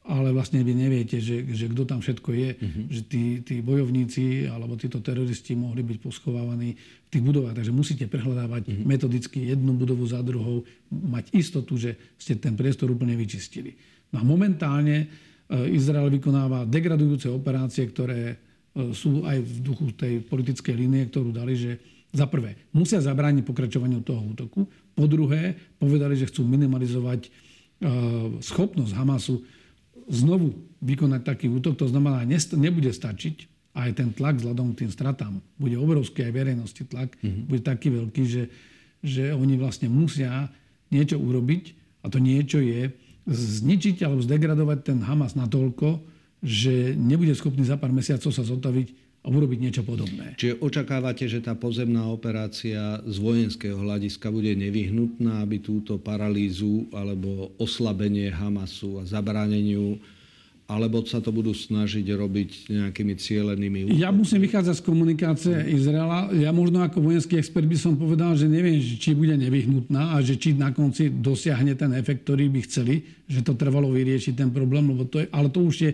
ale 0.06 0.30
vlastne 0.30 0.62
vy 0.62 0.78
neviete, 0.78 1.18
že, 1.18 1.42
že 1.50 1.66
kto 1.66 1.90
tam 1.90 1.98
všetko 1.98 2.30
je, 2.30 2.50
mm-hmm. 2.54 2.86
že 2.94 3.02
tí, 3.10 3.24
tí 3.42 3.56
bojovníci 3.66 4.46
alebo 4.46 4.78
títo 4.78 5.02
teroristi 5.02 5.58
mohli 5.58 5.82
byť 5.82 5.98
poschovávaní 5.98 6.78
v 6.78 7.08
tých 7.10 7.24
budovách. 7.26 7.58
Takže 7.58 7.74
musíte 7.74 8.06
prehľadávať 8.06 8.70
mm-hmm. 8.70 8.86
metodicky 8.86 9.50
jednu 9.50 9.74
budovu 9.74 10.06
za 10.06 10.22
druhou, 10.22 10.62
mať 10.94 11.34
istotu, 11.34 11.74
že 11.82 11.98
ste 12.22 12.38
ten 12.38 12.54
priestor 12.54 12.94
úplne 12.94 13.18
vyčistili. 13.18 13.74
No 14.14 14.22
a 14.22 14.24
momentálne 14.24 14.98
e, 15.02 15.08
Izrael 15.74 16.14
vykonáva 16.14 16.70
degradujúce 16.70 17.26
operácie, 17.34 17.90
ktoré 17.90 18.22
e, 18.30 18.36
sú 18.94 19.26
aj 19.26 19.42
v 19.42 19.54
duchu 19.66 19.90
tej 19.98 20.22
politickej 20.22 20.76
línie, 20.78 21.10
ktorú 21.10 21.34
dali, 21.34 21.58
že 21.58 21.82
za 22.14 22.30
prvé 22.30 22.70
musia 22.78 23.02
zabrániť 23.02 23.42
pokračovaniu 23.42 24.06
toho 24.06 24.22
útoku, 24.22 24.70
po 24.96 25.06
druhé 25.10 25.58
povedali, 25.82 26.16
že 26.16 26.30
chcú 26.30 26.46
minimalizovať 26.48 27.28
schopnosť 28.42 28.94
Hamasu 28.98 29.46
znovu 30.10 30.54
vykonať 30.82 31.22
taký 31.26 31.48
útok. 31.50 31.78
To 31.82 31.88
znamená, 31.90 32.26
nebude 32.58 32.90
stačiť 32.90 33.36
aj 33.76 33.90
ten 34.00 34.10
tlak 34.16 34.40
vzhľadom 34.40 34.74
k 34.74 34.86
tým 34.86 34.92
stratám. 34.92 35.34
Bude 35.60 35.76
obrovský 35.76 36.26
aj 36.26 36.34
verejnosti 36.34 36.84
tlak, 36.88 37.18
mm-hmm. 37.20 37.44
bude 37.46 37.62
taký 37.62 37.92
veľký, 37.92 38.24
že, 38.24 38.44
že 39.04 39.24
oni 39.36 39.60
vlastne 39.60 39.92
musia 39.92 40.48
niečo 40.90 41.20
urobiť 41.20 41.76
a 42.02 42.08
to 42.08 42.22
niečo 42.22 42.64
je 42.64 42.94
zničiť 43.26 44.06
alebo 44.06 44.22
zdegradovať 44.22 44.80
ten 44.86 45.00
Hamas 45.02 45.34
natoľko, 45.34 46.00
že 46.46 46.94
nebude 46.94 47.34
schopný 47.34 47.66
za 47.66 47.76
pár 47.76 47.90
mesiacov 47.90 48.30
sa 48.30 48.46
zotaviť 48.46 49.05
urobiť 49.26 49.60
niečo 49.60 49.82
podobné. 49.82 50.38
Čiže 50.38 50.62
očakávate, 50.62 51.26
že 51.26 51.42
tá 51.42 51.58
pozemná 51.58 52.06
operácia 52.06 53.02
z 53.06 53.18
vojenského 53.18 53.76
hľadiska 53.76 54.30
bude 54.30 54.54
nevyhnutná, 54.54 55.42
aby 55.42 55.58
túto 55.58 55.98
paralýzu 55.98 56.90
alebo 56.94 57.54
oslabenie 57.58 58.30
Hamasu 58.30 59.02
a 59.02 59.04
zabráneniu 59.04 59.98
alebo 60.66 61.06
sa 61.06 61.22
to 61.22 61.30
budú 61.30 61.54
snažiť 61.54 62.02
robiť 62.10 62.74
nejakými 62.74 63.14
cieľenými 63.14 63.80
útokmi? 63.86 64.02
Ja 64.02 64.10
musím 64.10 64.42
vychádzať 64.50 64.82
z 64.82 64.84
komunikácie 64.84 65.56
Izraela. 65.70 66.34
Ja 66.34 66.50
možno 66.50 66.82
ako 66.82 67.06
vojenský 67.06 67.38
expert 67.38 67.70
by 67.70 67.78
som 67.78 67.94
povedal, 67.94 68.34
že 68.34 68.50
neviem, 68.50 68.82
či 68.82 69.14
bude 69.14 69.38
nevyhnutná 69.38 70.18
a 70.18 70.26
že 70.26 70.42
či 70.42 70.58
na 70.58 70.74
konci 70.74 71.14
dosiahne 71.14 71.78
ten 71.78 71.94
efekt, 71.94 72.26
ktorý 72.26 72.50
by 72.50 72.60
chceli, 72.66 73.06
že 73.30 73.46
to 73.46 73.54
trvalo 73.54 73.94
vyriešiť 73.94 74.34
ten 74.34 74.50
problém, 74.50 74.90
lebo 74.90 75.06
to 75.06 75.22
je, 75.22 75.30
ale 75.30 75.54
to 75.54 75.62
už 75.62 75.76
je 75.86 75.92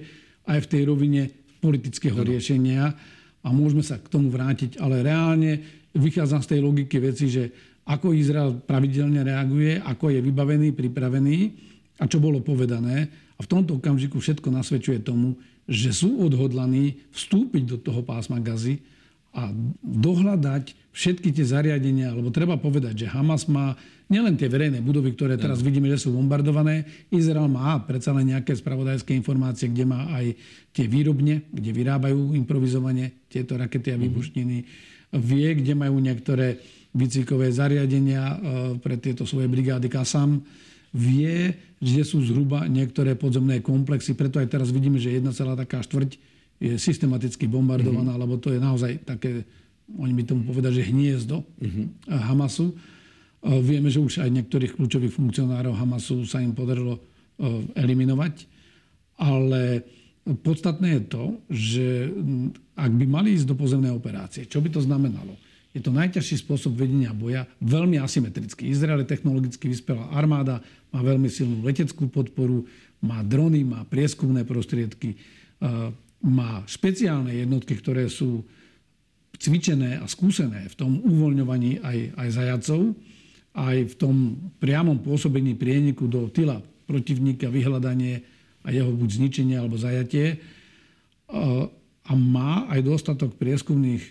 aj 0.47 0.63
v 0.63 0.69
tej 0.71 0.81
rovine 0.87 1.21
politického 1.59 2.23
riešenia 2.23 2.95
a 3.41 3.47
môžeme 3.49 3.81
sa 3.81 3.97
k 3.97 4.09
tomu 4.09 4.29
vrátiť. 4.29 4.77
Ale 4.77 5.01
reálne 5.01 5.61
vychádzam 5.93 6.41
z 6.45 6.49
tej 6.55 6.59
logiky 6.61 6.97
veci, 7.01 7.27
že 7.27 7.49
ako 7.85 8.13
Izrael 8.13 8.61
pravidelne 8.61 9.25
reaguje, 9.25 9.81
ako 9.81 10.13
je 10.13 10.19
vybavený, 10.21 10.71
pripravený 10.71 11.37
a 11.97 12.05
čo 12.05 12.21
bolo 12.21 12.39
povedané 12.39 13.09
a 13.35 13.39
v 13.41 13.49
tomto 13.49 13.81
okamžiku 13.81 14.21
všetko 14.21 14.53
nasvedčuje 14.53 15.01
tomu, 15.01 15.33
že 15.65 15.89
sú 15.89 16.21
odhodlaní 16.21 17.01
vstúpiť 17.09 17.63
do 17.65 17.77
toho 17.81 18.05
pásma 18.05 18.37
gazy 18.37 18.77
a 19.31 19.47
dohľadať 19.81 20.91
všetky 20.91 21.31
tie 21.31 21.45
zariadenia, 21.47 22.11
lebo 22.11 22.35
treba 22.35 22.59
povedať, 22.59 23.07
že 23.07 23.11
Hamas 23.11 23.47
má 23.47 23.79
nielen 24.11 24.35
tie 24.35 24.51
verejné 24.51 24.83
budovy, 24.83 25.15
ktoré 25.15 25.39
teraz 25.39 25.63
vidíme, 25.63 25.87
že 25.87 26.03
sú 26.03 26.11
bombardované. 26.11 26.83
Izrael 27.07 27.47
má 27.47 27.79
predsa 27.87 28.11
len 28.11 28.35
nejaké 28.35 28.51
spravodajské 28.59 29.15
informácie, 29.15 29.71
kde 29.71 29.87
má 29.87 30.11
aj 30.11 30.35
tie 30.75 30.91
výrobne, 30.91 31.47
kde 31.47 31.71
vyrábajú 31.71 32.35
improvizovanie 32.35 33.27
tieto 33.31 33.55
rakety 33.55 33.95
a 33.95 33.97
mhm. 33.97 34.03
výbušniny. 34.03 34.57
Vie, 35.15 35.47
kde 35.55 35.73
majú 35.75 35.99
niektoré 36.03 36.59
výcvikové 36.91 37.55
zariadenia 37.55 38.23
e, 38.23 38.37
pre 38.83 38.99
tieto 38.99 39.23
svoje 39.23 39.47
brigády 39.47 39.87
Kasam 39.87 40.43
vie, 40.91 41.55
že 41.79 42.03
sú 42.03 42.19
zhruba 42.19 42.67
niektoré 42.67 43.15
podzemné 43.15 43.63
komplexy. 43.63 44.11
Preto 44.11 44.43
aj 44.43 44.51
teraz 44.51 44.75
vidíme, 44.75 44.99
že 44.99 45.15
jedna 45.15 45.31
celá 45.31 45.55
taká 45.55 45.79
štvrť 45.79 46.19
je 46.61 46.77
systematicky 46.77 47.49
bombardovaná, 47.49 48.13
mm-hmm. 48.13 48.23
lebo 48.29 48.37
to 48.37 48.53
je 48.53 48.61
naozaj 48.61 49.01
také, 49.01 49.41
oni 49.97 50.13
by 50.13 50.23
tomu 50.29 50.45
povedali, 50.45 50.77
že 50.77 50.93
hniezdo 50.93 51.41
mm-hmm. 51.41 51.85
Hamasu. 52.29 52.77
Vieme, 53.41 53.89
že 53.89 53.97
už 53.97 54.21
aj 54.21 54.29
niektorých 54.29 54.77
kľúčových 54.77 55.17
funkcionárov 55.17 55.73
Hamasu 55.73 56.21
sa 56.29 56.37
im 56.37 56.53
podarilo 56.53 57.01
eliminovať. 57.73 58.45
Ale 59.17 59.81
podstatné 60.45 61.01
je 61.01 61.03
to, 61.09 61.23
že 61.49 61.85
ak 62.77 62.91
by 62.93 63.05
mali 63.09 63.33
ísť 63.33 63.49
do 63.49 63.57
pozemnej 63.57 63.89
operácie, 63.89 64.45
čo 64.45 64.61
by 64.61 64.69
to 64.69 64.85
znamenalo? 64.85 65.33
Je 65.73 65.81
to 65.81 65.89
najťažší 65.89 66.45
spôsob 66.45 66.77
vedenia 66.77 67.09
boja, 67.15 67.49
veľmi 67.65 67.97
asymetrický. 67.97 68.69
Izrael 68.69 69.01
je 69.01 69.09
technologicky 69.09 69.65
vyspelá 69.65 70.13
armáda, 70.13 70.61
má 70.93 71.01
veľmi 71.01 71.25
silnú 71.25 71.65
leteckú 71.65 72.05
podporu, 72.11 72.69
má 73.01 73.25
drony, 73.25 73.65
má 73.65 73.81
prieskumné 73.89 74.45
prostriedky, 74.45 75.17
má 76.21 76.61
špeciálne 76.69 77.33
jednotky, 77.33 77.77
ktoré 77.77 78.05
sú 78.05 78.45
cvičené 79.41 79.97
a 79.97 80.05
skúsené 80.05 80.69
v 80.69 80.75
tom 80.77 81.01
uvoľňovaní 81.01 81.81
aj, 81.81 81.97
aj 82.13 82.27
zajacov, 82.29 82.81
aj 83.57 83.77
v 83.89 83.95
tom 83.97 84.15
priamom 84.61 85.01
pôsobení 85.01 85.57
prieniku 85.57 86.05
do 86.05 86.29
tyla 86.29 86.61
protivníka, 86.85 87.49
vyhľadanie 87.49 88.21
a 88.61 88.69
jeho 88.69 88.93
buď 88.93 89.09
zničenie 89.17 89.57
alebo 89.57 89.81
zajatie. 89.81 90.37
A 92.05 92.13
má 92.13 92.69
aj 92.69 92.85
dostatok 92.85 93.35
prieskumných 93.41 94.03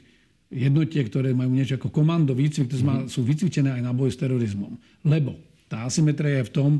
jednotiek, 0.51 1.07
ktoré 1.07 1.31
majú 1.31 1.55
niečo 1.55 1.79
ako 1.79 1.95
komando, 1.95 2.35
výcvik, 2.35 2.67
to 2.67 2.83
znamená, 2.83 3.07
mm-hmm. 3.07 3.15
sú 3.15 3.21
vycvičené 3.23 3.71
aj 3.71 3.83
na 3.87 3.95
boj 3.95 4.11
s 4.11 4.19
terorizmom. 4.19 4.75
Lebo 5.07 5.39
tá 5.71 5.87
asymetria 5.87 6.43
je 6.43 6.49
v 6.51 6.55
tom, 6.55 6.71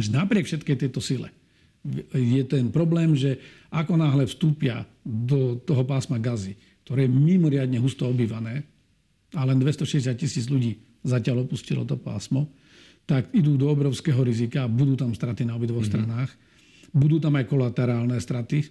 že 0.00 0.08
napriek 0.08 0.48
všetkej 0.48 0.76
tejto 0.88 1.04
sile 1.04 1.28
je 2.12 2.42
ten 2.44 2.68
problém, 2.74 3.14
že 3.14 3.38
ako 3.70 3.96
náhle 3.96 4.24
vstúpia 4.26 4.84
do 5.04 5.60
toho 5.62 5.84
pásma 5.84 6.18
gazy, 6.18 6.58
ktoré 6.84 7.06
je 7.06 7.14
mimoriadne 7.14 7.78
husto 7.78 8.08
obývané, 8.08 8.64
a 9.36 9.44
len 9.44 9.60
260 9.60 10.08
tisíc 10.16 10.48
ľudí 10.48 10.80
zatiaľ 11.04 11.44
opustilo 11.44 11.84
to 11.84 12.00
pásmo, 12.00 12.48
tak 13.08 13.32
idú 13.32 13.56
do 13.56 13.68
obrovského 13.68 14.20
rizika, 14.20 14.68
budú 14.68 14.96
tam 14.96 15.12
straty 15.12 15.44
na 15.44 15.56
obidvoch 15.56 15.84
mm-hmm. 15.84 16.04
stranách, 16.04 16.30
budú 16.92 17.20
tam 17.20 17.36
aj 17.36 17.44
kolaterálne 17.48 18.16
straty, 18.20 18.68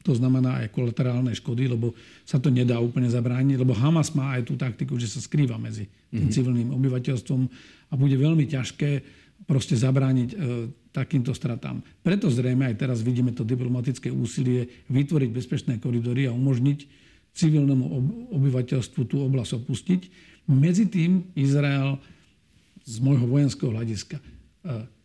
to 0.00 0.16
znamená 0.16 0.64
aj 0.64 0.72
kolaterálne 0.72 1.32
škody, 1.36 1.68
lebo 1.68 1.92
sa 2.24 2.40
to 2.40 2.48
nedá 2.48 2.80
úplne 2.80 3.12
zabrániť, 3.12 3.60
lebo 3.60 3.76
Hamas 3.76 4.16
má 4.16 4.36
aj 4.40 4.48
tú 4.48 4.56
taktiku, 4.56 4.96
že 4.96 5.12
sa 5.12 5.20
skrýva 5.20 5.60
medzi 5.60 5.88
tým 6.08 6.24
mm-hmm. 6.24 6.32
civilným 6.32 6.70
obyvateľstvom 6.72 7.40
a 7.92 7.94
bude 8.00 8.16
veľmi 8.16 8.48
ťažké 8.48 8.90
proste 9.44 9.76
zabrániť 9.76 10.28
e, 10.32 10.36
takýmto 10.90 11.30
stratám. 11.34 11.82
Preto 12.02 12.26
zrejme 12.30 12.66
aj 12.70 12.76
teraz 12.78 12.98
vidíme 13.02 13.30
to 13.30 13.46
diplomatické 13.46 14.10
úsilie 14.10 14.68
vytvoriť 14.90 15.30
bezpečné 15.30 15.78
koridory 15.78 16.26
a 16.26 16.34
umožniť 16.34 16.78
civilnému 17.30 17.84
obyvateľstvu 18.34 19.00
tú 19.06 19.22
oblasť 19.22 19.62
opustiť. 19.62 20.00
Medzi 20.50 20.90
tým 20.90 21.30
Izrael 21.38 21.98
z 22.82 22.96
môjho 22.98 23.26
vojenského 23.30 23.70
hľadiska 23.70 24.18
e, 24.18 24.24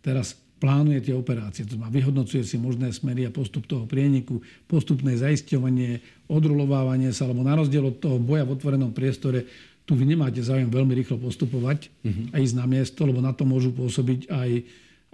teraz 0.02 0.34
plánuje 0.58 1.12
tie 1.12 1.14
operácie. 1.14 1.68
To 1.68 1.78
znamená, 1.78 1.94
vyhodnocuje 1.94 2.42
si 2.42 2.58
možné 2.58 2.90
smery 2.90 3.28
a 3.28 3.36
postup 3.36 3.70
toho 3.70 3.86
prieniku, 3.86 4.42
postupné 4.66 5.14
zaisťovanie, 5.20 6.02
odrulovávanie 6.26 7.14
sa, 7.14 7.30
alebo 7.30 7.46
na 7.46 7.54
rozdiel 7.54 7.86
od 7.86 8.02
toho 8.02 8.18
boja 8.18 8.48
v 8.48 8.58
otvorenom 8.58 8.90
priestore, 8.96 9.46
tu 9.86 9.94
vy 9.94 10.10
nemáte 10.10 10.42
záujem 10.42 10.66
veľmi 10.66 10.98
rýchlo 10.98 11.22
postupovať 11.22 11.94
uh-huh. 12.02 12.34
a 12.34 12.42
ísť 12.42 12.56
na 12.58 12.66
miesto, 12.66 13.06
lebo 13.06 13.22
na 13.22 13.38
to 13.38 13.46
môžu 13.46 13.70
pôsobiť 13.70 14.34
aj, 14.34 14.50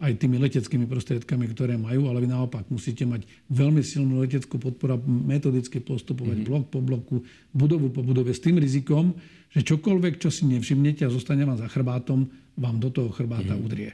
aj 0.01 0.17
tými 0.17 0.41
leteckými 0.41 0.89
prostriedkami, 0.89 1.45
ktoré 1.53 1.77
majú, 1.77 2.09
ale 2.09 2.25
vy 2.25 2.33
naopak 2.33 2.65
musíte 2.73 3.05
mať 3.05 3.21
veľmi 3.53 3.85
silnú 3.85 4.25
leteckú 4.25 4.57
podporu 4.57 4.97
a 4.97 5.03
metodicky 5.05 5.77
postupovať 5.77 6.41
mm-hmm. 6.41 6.49
blok 6.49 6.65
po 6.73 6.81
bloku, 6.81 7.15
budovu 7.53 7.93
po 7.93 8.01
budove 8.01 8.33
s 8.33 8.41
tým 8.41 8.57
rizikom, 8.57 9.13
že 9.53 9.61
čokoľvek, 9.61 10.17
čo 10.17 10.33
si 10.33 10.49
nevšimnete 10.49 11.05
a 11.05 11.13
zostane 11.13 11.45
vám 11.45 11.61
za 11.61 11.69
chrbátom, 11.69 12.25
vám 12.57 12.81
do 12.81 12.89
toho 12.89 13.13
chrbáta 13.13 13.53
mm-hmm. 13.53 13.65
udrie. 13.69 13.93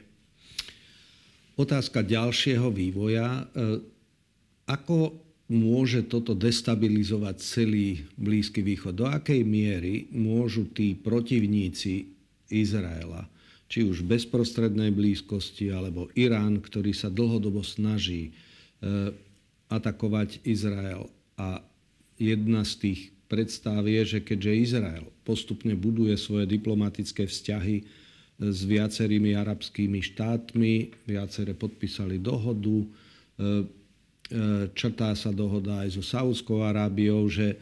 Otázka 1.60 2.00
ďalšieho 2.00 2.72
vývoja. 2.72 3.44
E, 3.52 3.84
ako 4.64 5.12
môže 5.52 6.08
toto 6.08 6.32
destabilizovať 6.32 7.36
celý 7.36 8.08
Blízky 8.16 8.64
východ? 8.64 8.96
Do 8.96 9.06
akej 9.10 9.44
miery 9.44 10.08
môžu 10.14 10.72
tí 10.72 10.96
protivníci 10.96 12.16
Izraela 12.48 13.28
či 13.68 13.84
už 13.84 14.00
bezprostrednej 14.08 14.88
blízkosti, 14.90 15.68
alebo 15.68 16.08
Irán, 16.16 16.64
ktorý 16.64 16.96
sa 16.96 17.12
dlhodobo 17.12 17.60
snaží 17.60 18.32
e, 18.32 19.12
atakovať 19.68 20.40
Izrael. 20.48 21.12
A 21.36 21.60
jedna 22.16 22.64
z 22.64 22.72
tých 22.80 23.00
predstav 23.28 23.84
je, 23.84 24.18
že 24.18 24.18
keďže 24.24 24.72
Izrael 24.72 25.06
postupne 25.22 25.76
buduje 25.76 26.16
svoje 26.16 26.48
diplomatické 26.48 27.28
vzťahy 27.28 27.76
e, 27.80 27.84
s 28.40 28.60
viacerými 28.64 29.36
arabskými 29.36 30.00
štátmi, 30.00 31.04
viacere 31.04 31.52
podpísali 31.52 32.16
dohodu, 32.16 32.80
e, 32.80 32.88
črtá 34.72 35.12
sa 35.16 35.32
dohoda 35.32 35.84
aj 35.84 35.96
so 35.96 36.04
Saudskou 36.04 36.64
Arábiou, 36.64 37.28
že 37.28 37.56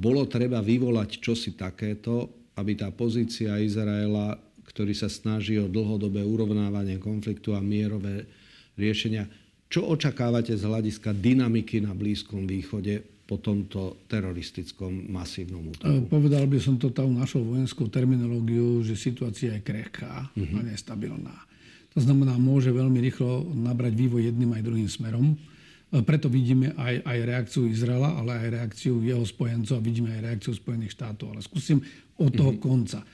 bolo 0.00 0.24
treba 0.24 0.64
vyvolať 0.64 1.20
čosi 1.20 1.52
takéto, 1.52 2.32
aby 2.56 2.76
tá 2.76 2.88
pozícia 2.92 3.60
Izraela 3.60 4.36
ktorý 4.70 4.94
sa 4.94 5.10
snaží 5.10 5.58
o 5.58 5.66
dlhodobé 5.66 6.22
urovnávanie 6.22 7.02
konfliktu 7.02 7.58
a 7.58 7.60
mierové 7.60 8.30
riešenia. 8.78 9.26
Čo 9.66 9.86
očakávate 9.90 10.54
z 10.54 10.62
hľadiska 10.62 11.14
dynamiky 11.14 11.82
na 11.82 11.94
Blízkom 11.94 12.46
východe 12.46 13.02
po 13.26 13.38
tomto 13.38 14.02
teroristickom 14.10 15.10
masívnom 15.10 15.70
útoku? 15.70 15.86
E, 15.86 16.02
povedal 16.06 16.46
by 16.50 16.58
som 16.58 16.74
to 16.78 16.90
tou 16.90 17.06
našou 17.06 17.46
vojenskou 17.46 17.86
terminológiou, 17.86 18.82
že 18.82 18.98
situácia 18.98 19.54
je 19.54 19.62
krehká 19.62 20.26
uh-huh. 20.34 20.58
a 20.58 20.60
nestabilná. 20.66 21.34
To 21.94 22.02
znamená, 22.02 22.38
môže 22.38 22.70
veľmi 22.70 22.98
rýchlo 22.98 23.46
nabrať 23.54 23.94
vývoj 23.94 24.30
jedným 24.30 24.54
aj 24.54 24.62
druhým 24.66 24.90
smerom. 24.90 25.34
E, 25.34 26.02
preto 26.02 26.26
vidíme 26.26 26.74
aj, 26.74 27.06
aj 27.06 27.18
reakciu 27.22 27.62
Izraela, 27.70 28.18
ale 28.18 28.34
aj 28.42 28.48
reakciu 28.50 28.98
jeho 29.02 29.22
spojencov 29.22 29.78
a 29.78 29.86
vidíme 29.86 30.10
aj 30.10 30.34
reakciu 30.34 30.54
Spojených 30.58 30.94
štátov. 30.98 31.38
Ale 31.38 31.42
skúsim 31.46 31.78
od 32.18 32.34
toho 32.34 32.54
uh-huh. 32.54 32.62
konca. 32.62 33.06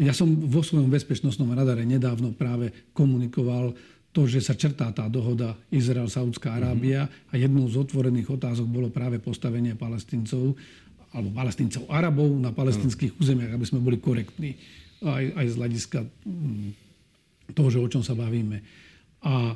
Ja 0.00 0.16
som 0.16 0.32
vo 0.32 0.64
svojom 0.64 0.88
bezpečnostnom 0.88 1.52
radare 1.52 1.84
nedávno 1.84 2.32
práve 2.32 2.72
komunikoval 2.96 3.76
to, 4.10 4.24
že 4.24 4.40
sa 4.40 4.56
črtá 4.56 4.90
tá 4.90 5.06
dohoda 5.06 5.54
Izrael-Saudská 5.70 6.56
Arábia 6.56 7.06
a 7.30 7.36
jednou 7.36 7.68
z 7.68 7.78
otvorených 7.78 8.32
otázok 8.32 8.66
bolo 8.66 8.88
práve 8.88 9.20
postavenie 9.20 9.76
palestíncov 9.76 10.56
alebo 11.12 11.28
palestíncov 11.34 11.84
Arabov 11.90 12.32
na 12.38 12.54
palestinských 12.54 13.18
územiach, 13.18 13.54
aby 13.54 13.66
sme 13.66 13.82
boli 13.82 14.00
korektní 14.00 14.56
aj, 15.04 15.24
aj 15.36 15.46
z 15.46 15.54
hľadiska 15.58 15.98
mm, 16.06 16.68
toho, 17.54 17.68
že 17.68 17.82
o 17.82 17.90
čom 17.90 18.02
sa 18.02 18.16
bavíme. 18.16 18.62
A 19.26 19.52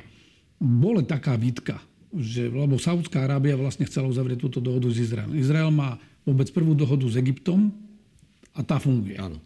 bola 0.61 1.01
taká 1.03 1.35
výtka, 1.35 1.79
že, 2.15 2.47
lebo 2.47 2.79
Saudská 2.79 3.25
Arábia 3.27 3.59
vlastne 3.59 3.87
chcela 3.87 4.07
uzavrieť 4.07 4.39
túto 4.45 4.59
dohodu 4.63 4.87
s 4.87 4.99
Izraelom. 4.99 5.35
Izrael 5.35 5.71
má 5.71 5.99
vôbec 6.21 6.47
prvú 6.53 6.77
dohodu 6.77 7.03
s 7.07 7.17
Egyptom 7.19 7.71
a 8.55 8.63
tá 8.63 8.79
funguje. 8.79 9.19
Áno. 9.19 9.39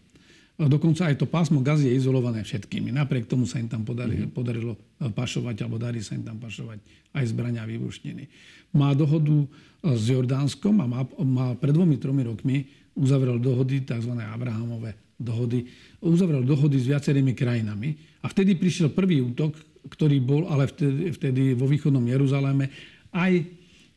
Dokonca 0.60 1.08
aj 1.08 1.24
to 1.24 1.24
pásmo 1.24 1.64
gazy 1.64 1.88
je 1.88 2.04
izolované 2.04 2.44
všetkými. 2.44 2.92
Napriek 2.92 3.32
tomu 3.32 3.48
sa 3.48 3.64
im 3.64 3.72
tam 3.72 3.88
podarilo, 3.88 4.28
mm. 4.28 4.36
podarilo 4.36 4.76
e, 4.76 5.08
pašovať, 5.08 5.56
alebo 5.64 5.80
darí 5.80 6.04
sa 6.04 6.20
im 6.20 6.28
tam 6.28 6.36
pašovať 6.36 6.84
aj 7.16 7.24
zbrania 7.32 7.64
a 7.64 7.70
výbušniny. 7.70 8.28
Má 8.76 8.92
dohodu 8.92 9.32
e, 9.32 9.48
s 9.96 10.12
Jordánskom 10.12 10.84
a 10.84 10.86
má, 10.86 11.08
má 11.24 11.56
pred 11.56 11.72
dvomi, 11.72 11.96
tromi 11.96 12.28
rokmi 12.28 12.68
uzavrel 12.92 13.40
dohody, 13.40 13.88
tzv. 13.88 14.12
Abrahamové 14.20 15.00
dohody, 15.16 15.64
uzavrel 16.04 16.44
dohody 16.44 16.76
s 16.76 16.92
viacerými 16.92 17.32
krajinami. 17.32 17.96
A 18.20 18.28
vtedy 18.28 18.60
prišiel 18.60 18.92
prvý 18.92 19.24
útok, 19.24 19.56
ktorý 19.88 20.20
bol 20.20 20.52
ale 20.52 20.68
vtedy, 20.68 21.16
vtedy 21.16 21.42
vo 21.56 21.72
východnom 21.72 22.04
Jeruzaleme 22.04 22.68
aj, 23.16 23.48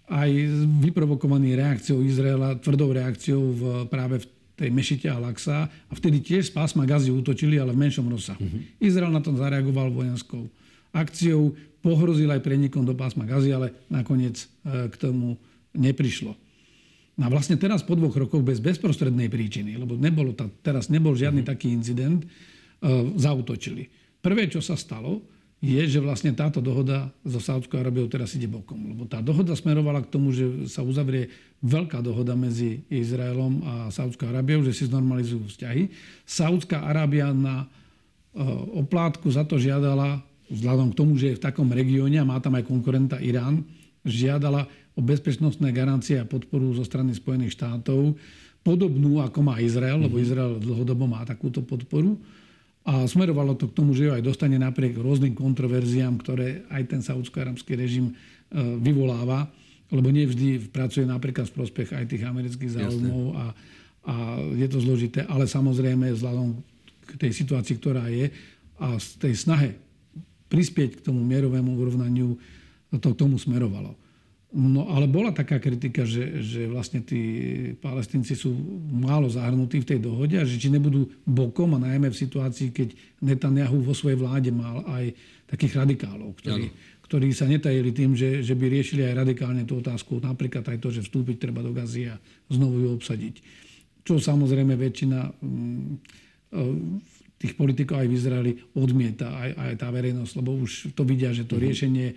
aj 0.06 0.30
vyprovokovaný 0.78 1.58
reakciou 1.58 2.06
Izraela, 2.06 2.54
tvrdou 2.62 2.94
reakciou 2.94 3.42
v, 3.50 3.62
práve 3.90 4.22
v 4.22 4.26
tej 4.62 4.70
Mešite 4.70 5.10
a 5.10 5.18
Laxa 5.18 5.66
a 5.66 5.92
vtedy 5.98 6.22
tiež 6.22 6.48
z 6.48 6.52
pásma 6.54 6.86
Gazy 6.86 7.10
útočili, 7.10 7.58
ale 7.58 7.74
v 7.74 7.82
menšom 7.82 8.06
rozsahu. 8.06 8.38
Uh-huh. 8.38 8.62
Izrael 8.78 9.10
na 9.10 9.18
tom 9.18 9.34
zareagoval 9.34 9.90
vojenskou 9.90 10.46
akciou, 10.94 11.58
pohrozil 11.82 12.30
aj 12.30 12.46
prenikom 12.46 12.86
do 12.86 12.94
pásma 12.94 13.26
Gazy, 13.26 13.50
ale 13.50 13.74
nakoniec 13.90 14.38
e, 14.38 14.46
k 14.86 14.94
tomu 14.94 15.34
neprišlo. 15.74 16.38
No 17.18 17.22
a 17.26 17.28
vlastne 17.28 17.58
teraz 17.58 17.82
po 17.82 17.98
dvoch 17.98 18.14
rokoch 18.14 18.46
bez 18.46 18.62
bezprostrednej 18.62 19.26
príčiny, 19.26 19.74
lebo 19.74 19.98
nebolo 19.98 20.30
ta, 20.30 20.46
teraz 20.62 20.86
nebol 20.86 21.18
žiadny 21.18 21.42
uh-huh. 21.42 21.52
taký 21.58 21.74
incident, 21.74 22.22
uh, 22.24 23.12
zautočili. 23.20 23.84
Prvé, 24.22 24.48
čo 24.48 24.64
sa 24.64 24.78
stalo, 24.78 25.20
je, 25.62 25.78
že 25.86 26.02
vlastne 26.02 26.34
táto 26.34 26.58
dohoda 26.58 27.14
so 27.22 27.38
Saudskou 27.38 27.78
Arabiou 27.78 28.10
teraz 28.10 28.34
ide 28.34 28.50
bokom. 28.50 28.82
Lebo 28.82 29.06
tá 29.06 29.22
dohoda 29.22 29.54
smerovala 29.54 30.02
k 30.02 30.10
tomu, 30.10 30.34
že 30.34 30.66
sa 30.66 30.82
uzavrie 30.82 31.30
veľká 31.62 32.02
dohoda 32.02 32.34
medzi 32.34 32.82
Izraelom 32.90 33.62
a 33.62 33.72
Saudskou 33.94 34.26
Arabiou, 34.26 34.66
že 34.66 34.74
si 34.74 34.90
znormalizujú 34.90 35.46
vzťahy. 35.46 35.86
Saudská 36.26 36.82
Arábia 36.82 37.30
na 37.30 37.62
e, 37.62 37.66
oplátku 38.74 39.30
za 39.30 39.46
to 39.46 39.54
žiadala, 39.62 40.18
vzhľadom 40.50 40.90
k 40.90 40.98
tomu, 40.98 41.14
že 41.14 41.30
je 41.30 41.38
v 41.38 41.44
takom 41.46 41.70
regióne 41.70 42.18
a 42.18 42.26
má 42.26 42.42
tam 42.42 42.58
aj 42.58 42.66
konkurenta 42.66 43.22
Irán, 43.22 43.62
žiadala 44.02 44.66
o 44.98 45.00
bezpečnostné 45.00 45.70
garancie 45.70 46.18
a 46.18 46.26
podporu 46.26 46.74
zo 46.74 46.82
strany 46.82 47.14
Spojených 47.14 47.54
štátov, 47.54 48.18
podobnú 48.66 49.22
ako 49.22 49.38
má 49.46 49.62
Izrael, 49.62 50.02
lebo 50.02 50.18
mhm. 50.18 50.22
Izrael 50.26 50.52
dlhodobo 50.58 51.06
má 51.06 51.22
takúto 51.22 51.62
podporu. 51.62 52.18
A 52.82 53.06
smerovalo 53.06 53.54
to 53.54 53.70
k 53.70 53.76
tomu, 53.78 53.94
že 53.94 54.10
ju 54.10 54.12
aj 54.12 54.26
dostane 54.26 54.58
napriek 54.58 54.98
rôznym 54.98 55.38
kontroverziám, 55.38 56.18
ktoré 56.18 56.66
aj 56.66 56.82
ten 56.90 57.00
saudsko-arabský 57.00 57.78
režim 57.78 58.10
e, 58.10 58.12
vyvoláva, 58.82 59.46
lebo 59.94 60.10
nevždy 60.10 60.72
pracuje 60.74 61.06
napríklad 61.06 61.46
v 61.46 61.56
prospech 61.62 61.94
aj 61.94 62.10
tých 62.10 62.26
amerických 62.26 62.82
záujmov 62.82 63.22
a, 63.38 63.44
a 64.08 64.14
je 64.58 64.66
to 64.66 64.82
zložité, 64.82 65.22
ale 65.30 65.46
samozrejme 65.46 66.10
vzhľadom 66.10 66.58
k 67.06 67.10
tej 67.22 67.30
situácii, 67.30 67.74
ktorá 67.78 68.10
je 68.10 68.34
a 68.82 68.98
z 68.98 69.08
tej 69.22 69.34
snahe 69.38 69.78
prispieť 70.50 70.98
k 70.98 71.04
tomu 71.06 71.22
mierovému 71.22 71.78
urovnaniu, 71.78 72.34
to 72.98 73.08
k 73.14 73.20
tomu 73.20 73.38
smerovalo. 73.38 73.94
No 74.52 74.84
ale 74.92 75.08
bola 75.08 75.32
taká 75.32 75.56
kritika, 75.56 76.04
že, 76.04 76.44
že 76.44 76.68
vlastne 76.68 77.00
tí 77.00 77.20
palestinci 77.80 78.36
sú 78.36 78.52
málo 78.92 79.24
zahrnutí 79.32 79.80
v 79.80 79.88
tej 79.96 79.98
dohode 80.04 80.36
a 80.36 80.44
že 80.44 80.60
či 80.60 80.68
nebudú 80.68 81.08
bokom 81.24 81.72
a 81.72 81.80
najmä 81.80 82.12
v 82.12 82.20
situácii, 82.20 82.68
keď 82.68 82.92
Netanyahu 83.24 83.80
vo 83.80 83.96
svojej 83.96 84.20
vláde 84.20 84.52
mal 84.52 84.84
aj 84.84 85.16
takých 85.48 85.80
radikálov, 85.80 86.36
ktorí, 86.36 86.68
ktorí 87.08 87.32
sa 87.32 87.48
netajili 87.48 87.96
tým, 87.96 88.12
že, 88.12 88.44
že 88.44 88.52
by 88.52 88.68
riešili 88.68 89.08
aj 89.08 89.24
radikálne 89.24 89.64
tú 89.64 89.80
otázku, 89.80 90.20
napríklad 90.20 90.68
aj 90.68 90.78
to, 90.84 90.88
že 90.92 91.04
vstúpiť 91.08 91.48
treba 91.48 91.64
do 91.64 91.72
Gazy 91.72 92.12
a 92.12 92.20
znovu 92.52 92.84
ju 92.84 92.88
obsadiť. 92.92 93.34
Čo 94.04 94.20
samozrejme 94.20 94.76
väčšina 94.76 95.18
e, 95.28 95.32
tých 97.40 97.56
politikov 97.56 98.04
aj 98.04 98.08
v 98.08 98.16
Izraeli 98.20 98.52
odmieta, 98.76 99.32
aj, 99.32 99.50
aj 99.56 99.74
tá 99.80 99.88
verejnosť, 99.88 100.32
lebo 100.44 100.60
už 100.60 100.92
to 100.92 101.08
vidia, 101.08 101.32
že 101.32 101.48
to 101.48 101.56
mm-hmm. 101.56 101.64
riešenie 101.64 102.08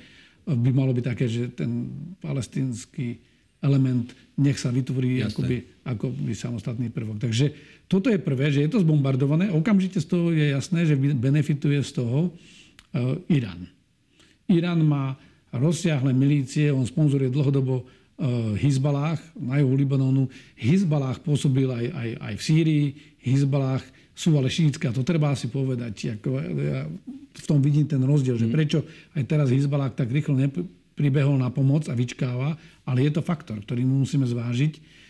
by 0.46 0.72
malo 0.72 0.94
byť 0.94 1.06
také, 1.06 1.26
že 1.26 1.50
ten 1.54 1.90
palestínsky 2.22 3.18
element 3.66 4.14
nech 4.38 4.62
sa 4.62 4.70
vytvorí 4.70 5.26
akoby, 5.26 5.82
akoby 5.90 6.34
samostatný 6.38 6.94
prvok. 6.94 7.18
Takže 7.18 7.50
toto 7.90 8.14
je 8.14 8.22
prvé, 8.22 8.54
že 8.54 8.62
je 8.62 8.70
to 8.70 8.84
zbombardované. 8.86 9.50
Okamžite 9.50 9.98
z 9.98 10.08
toho 10.08 10.30
je 10.30 10.54
jasné, 10.54 10.86
že 10.86 10.94
benefituje 10.98 11.82
z 11.82 11.92
toho 11.98 12.30
uh, 12.30 13.32
Irán. 13.32 13.66
Irán 14.46 14.86
má 14.86 15.18
rozsiahle 15.50 16.14
milície, 16.14 16.70
on 16.70 16.86
sponzoruje 16.86 17.34
dlhodobo 17.34 17.82
uh, 17.82 18.54
Hizbalách 18.54 19.24
na 19.40 19.58
juhu 19.64 19.74
Libanonu. 19.74 20.30
Hizbalách 20.60 21.26
pôsobil 21.26 21.66
aj, 21.66 21.86
aj, 21.90 22.10
aj 22.22 22.34
v 22.38 22.42
Sýrii. 22.44 22.86
Hizbalách 23.26 23.86
sú 24.16 24.32
ale 24.40 24.48
šítske. 24.48 24.88
A 24.88 24.96
to 24.96 25.04
treba 25.04 25.36
asi 25.36 25.52
povedať. 25.52 26.18
Ako, 26.18 26.40
ja 26.40 26.88
v 27.36 27.46
tom 27.46 27.60
vidím 27.60 27.84
ten 27.84 28.00
rozdiel, 28.00 28.40
že 28.40 28.48
mhm. 28.48 28.54
prečo 28.56 28.80
aj 29.14 29.24
teraz 29.28 29.52
Hizbalák 29.52 29.94
tak 29.94 30.08
rýchlo 30.08 30.40
nepribehol 30.40 31.36
na 31.36 31.52
pomoc 31.52 31.92
a 31.92 31.94
vyčkáva, 31.94 32.56
ale 32.88 33.06
je 33.06 33.12
to 33.12 33.22
faktor, 33.22 33.60
ktorý 33.60 33.84
mu 33.84 34.08
musíme 34.08 34.24
zvážiť, 34.24 35.04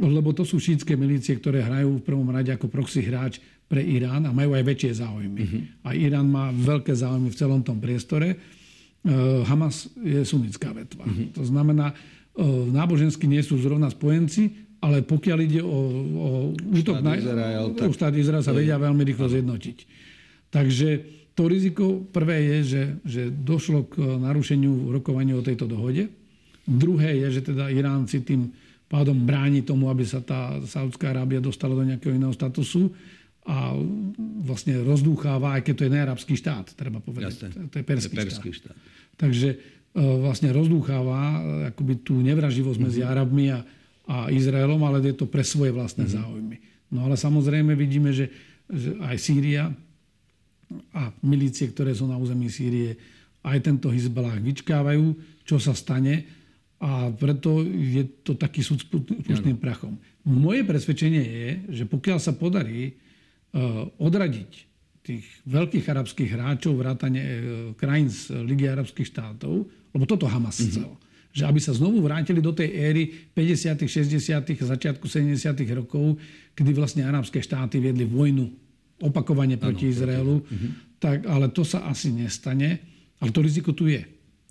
lebo 0.00 0.32
to 0.32 0.44
sú 0.44 0.60
šítske 0.60 0.96
milície, 0.96 1.36
ktoré 1.36 1.64
hrajú 1.64 2.00
v 2.00 2.04
prvom 2.04 2.28
rade 2.28 2.52
ako 2.52 2.68
proxy 2.68 3.04
hráč 3.04 3.40
pre 3.66 3.80
Irán 3.82 4.28
a 4.28 4.32
majú 4.32 4.52
aj 4.52 4.64
väčšie 4.64 4.92
záujmy. 5.02 5.40
Uh-huh. 5.42 5.62
A 5.88 5.96
Irán 5.96 6.28
má 6.28 6.52
veľké 6.52 6.92
záujmy 6.94 7.32
v 7.32 7.38
celom 7.38 7.60
tom 7.64 7.80
priestore. 7.80 8.36
Uh, 9.02 9.42
Hamas 9.48 9.90
je 9.98 10.22
sunnická 10.22 10.70
vetva. 10.70 11.02
Uh-huh. 11.02 11.32
To 11.34 11.42
znamená, 11.42 11.90
uh, 11.90 12.44
nábožensky 12.70 13.24
nie 13.24 13.40
sú 13.40 13.58
zrovna 13.58 13.90
spojenci, 13.90 14.65
ale 14.86 15.02
pokiaľ 15.02 15.38
ide 15.42 15.60
o, 15.66 15.78
o 16.14 16.28
útok 16.54 17.02
na 17.02 17.18
Izrael, 17.18 17.74
tak... 17.74 17.90
štát 17.90 18.14
Izrael 18.14 18.46
sa 18.46 18.54
vedia 18.54 18.78
veľmi 18.78 19.02
rýchlo 19.02 19.26
zjednotiť. 19.26 19.78
Takže 20.54 20.88
to 21.34 21.42
riziko 21.50 22.06
prvé 22.06 22.46
je, 22.54 22.58
že, 22.62 22.82
že 23.02 23.22
došlo 23.34 23.90
k 23.90 23.98
narušeniu 23.98 24.94
rokovania 24.94 25.34
o 25.34 25.42
tejto 25.42 25.66
dohode. 25.66 26.06
Druhé 26.62 27.18
je, 27.26 27.42
že 27.42 27.50
teda 27.50 27.66
Iránci 27.74 28.22
tým 28.22 28.54
pádom 28.86 29.18
bráni 29.26 29.66
tomu, 29.66 29.90
aby 29.90 30.06
sa 30.06 30.22
tá 30.22 30.62
Saudská 30.62 31.10
Arábia 31.10 31.42
dostala 31.42 31.74
do 31.74 31.82
nejakého 31.82 32.14
iného 32.14 32.30
statusu 32.30 32.94
a 33.46 33.74
vlastne 34.42 34.78
rozdúcháva, 34.82 35.58
aj 35.58 35.62
keď 35.66 35.74
to 35.74 35.84
je 35.86 35.92
nearabský 35.94 36.34
štát, 36.38 36.74
treba 36.74 36.98
povedať. 37.02 37.34
Jasne. 37.34 37.70
To 37.70 37.76
je 37.78 37.84
perský, 37.86 38.14
to 38.14 38.22
je 38.22 38.26
perský 38.26 38.50
štát. 38.54 38.74
štát. 38.74 38.76
Takže 39.18 39.48
e, 39.54 39.56
vlastne 39.98 40.50
rozdúcháva 40.50 41.20
akoby 41.74 42.02
tú 42.02 42.18
nevraživosť 42.22 42.78
mm-hmm. 42.78 42.94
medzi 42.94 43.00
mhm. 43.02 43.10
Arabmi 43.10 43.46
a, 43.50 43.58
a 44.06 44.30
Izraelom, 44.30 44.80
ale 44.86 45.02
je 45.02 45.18
to 45.18 45.26
pre 45.26 45.42
svoje 45.42 45.74
vlastné 45.74 46.06
mm-hmm. 46.06 46.22
záujmy. 46.22 46.56
No 46.94 47.10
ale 47.10 47.18
samozrejme 47.18 47.74
vidíme, 47.74 48.14
že, 48.14 48.30
že 48.70 48.94
aj 49.02 49.16
Sýria 49.18 49.64
a 50.94 51.02
milície, 51.22 51.66
ktoré 51.70 51.94
sú 51.94 52.06
na 52.06 52.18
území 52.18 52.46
Sýrie, 52.46 52.94
aj 53.46 53.62
tento 53.62 53.90
Hizbalách 53.90 54.42
vyčkávajú, 54.42 55.04
čo 55.46 55.58
sa 55.62 55.74
stane 55.74 56.26
a 56.82 57.08
preto 57.14 57.62
je 57.64 58.04
to 58.22 58.34
taký 58.34 58.60
súd 58.60 58.82
s 58.82 58.86
pustným 59.26 59.56
prachom. 59.56 59.96
Moje 60.26 60.66
presvedčenie 60.66 61.22
je, 61.22 61.48
že 61.82 61.84
pokiaľ 61.86 62.18
sa 62.18 62.34
podarí 62.34 62.92
uh, 62.92 63.86
odradiť 64.02 64.50
tých 65.06 65.24
veľkých 65.46 65.86
arabských 65.86 66.30
hráčov, 66.34 66.74
vrátane 66.74 67.22
uh, 67.22 67.38
krajín 67.78 68.10
z 68.10 68.42
Ligy 68.42 68.66
arabských 68.66 69.08
štátov, 69.08 69.54
lebo 69.94 70.04
toto 70.04 70.26
Hamas 70.26 70.58
mm-hmm. 70.58 71.05
Že 71.36 71.44
aby 71.44 71.60
sa 71.60 71.76
znovu 71.76 72.00
vrátili 72.00 72.40
do 72.40 72.56
tej 72.56 72.72
éry 72.72 73.12
50., 73.36 73.84
60., 73.84 74.56
začiatku 74.56 75.04
70. 75.04 75.36
rokov, 75.76 76.16
kedy 76.56 76.72
vlastne 76.72 77.04
arabské 77.04 77.44
štáty 77.44 77.76
viedli 77.76 78.08
vojnu 78.08 78.48
opakovane 79.04 79.60
proti 79.60 79.92
ano, 79.92 79.92
Izraelu, 79.92 80.36
proti. 80.40 80.56
Mhm. 80.56 80.68
tak, 80.96 81.18
ale 81.28 81.52
to 81.52 81.60
sa 81.60 81.84
asi 81.92 82.08
nestane. 82.08 82.80
Ale 83.20 83.32
to 83.32 83.44
riziko 83.44 83.76
tu 83.76 83.88
je. 83.92 84.00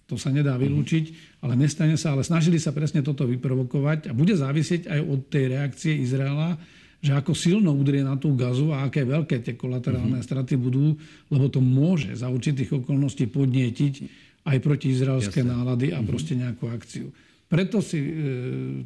To 0.06 0.22
sa 0.22 0.30
nedá 0.30 0.54
vylúčiť, 0.54 1.38
ale 1.42 1.58
nestane 1.58 1.98
sa. 1.98 2.14
Ale 2.14 2.22
snažili 2.22 2.62
sa 2.62 2.70
presne 2.70 3.02
toto 3.02 3.26
vyprovokovať 3.26 4.10
a 4.10 4.12
bude 4.14 4.38
závisieť 4.38 4.86
aj 4.86 5.00
od 5.02 5.20
tej 5.26 5.58
reakcie 5.58 5.98
Izraela, 5.98 6.62
že 7.02 7.14
ako 7.14 7.34
silno 7.34 7.74
udrie 7.74 8.06
na 8.06 8.18
tú 8.18 8.34
gazu 8.38 8.70
a 8.74 8.86
aké 8.86 9.06
veľké 9.06 9.42
tie 9.42 9.54
kolaterálne 9.58 10.22
uh-huh. 10.22 10.26
straty 10.26 10.58
budú, 10.58 10.98
lebo 11.30 11.46
to 11.50 11.62
môže 11.62 12.14
za 12.18 12.30
určitých 12.30 12.82
okolností 12.82 13.30
podnietiť 13.30 13.94
aj 14.46 14.58
proti 14.62 14.94
izraelské 14.94 15.42
Jasne. 15.42 15.52
nálady 15.52 15.88
a 15.92 16.00
uh-huh. 16.00 16.10
proste 16.10 16.38
nejakú 16.38 16.70
akciu. 16.70 17.10
Preto 17.46 17.82
si 17.82 18.02
e, 18.02 18.12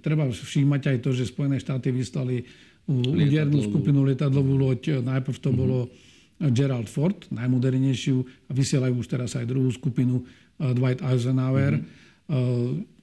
treba 0.04 0.28
všímať 0.28 0.82
aj 0.96 0.98
to, 1.04 1.10
že 1.16 1.32
Spojené 1.32 1.60
štáty 1.60 1.92
vyslali 1.92 2.44
údernú 2.90 3.62
skupinu 3.64 4.04
lietadlovú 4.04 4.58
loď. 4.58 5.00
Najprv 5.00 5.38
to 5.38 5.54
mm-hmm. 5.54 5.62
bolo 5.62 5.80
Gerald 6.52 6.90
Ford, 6.90 7.20
najmodernejšiu, 7.30 8.18
a 8.50 8.52
vysielajú 8.52 9.00
už 9.00 9.08
teraz 9.08 9.38
aj 9.38 9.46
druhú 9.46 9.70
skupinu 9.70 10.24
uh, 10.24 10.74
Dwight 10.74 11.04
Eisenhower. 11.06 11.80
Mm-hmm. 11.80 12.98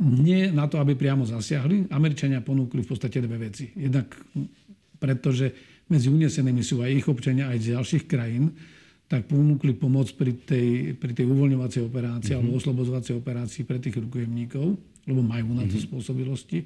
Nie 0.00 0.52
na 0.52 0.68
to, 0.68 0.78
aby 0.78 0.96
priamo 0.96 1.24
zasiahli. 1.24 1.88
Američania 1.92 2.44
ponúkli 2.44 2.84
v 2.84 2.88
podstate 2.88 3.20
dve 3.24 3.48
veci. 3.48 3.72
Jednak 3.72 4.16
pretože 5.00 5.50
medzi 5.88 6.12
unesenými 6.12 6.62
sú 6.62 6.84
aj 6.84 6.90
ich 6.92 7.06
občania, 7.08 7.50
aj 7.50 7.58
z 7.58 7.66
ďalších 7.74 8.04
krajín, 8.06 8.52
tak 9.10 9.26
ponúkli 9.26 9.74
pomoc 9.74 10.06
pri 10.14 10.38
tej, 10.38 10.94
pri 10.94 11.10
tej 11.10 11.26
uvoľňovacej 11.26 11.82
operácii 11.82 12.30
mm-hmm. 12.30 12.46
alebo 12.46 12.62
oslobozovacej 12.62 13.18
operácii 13.18 13.66
pre 13.66 13.82
tých 13.82 13.98
rukojemníkov, 13.98 14.78
lebo 15.10 15.20
majú 15.26 15.50
na 15.58 15.66
to 15.66 15.74
mm-hmm. 15.74 15.90
spôsobilosti. 15.90 16.58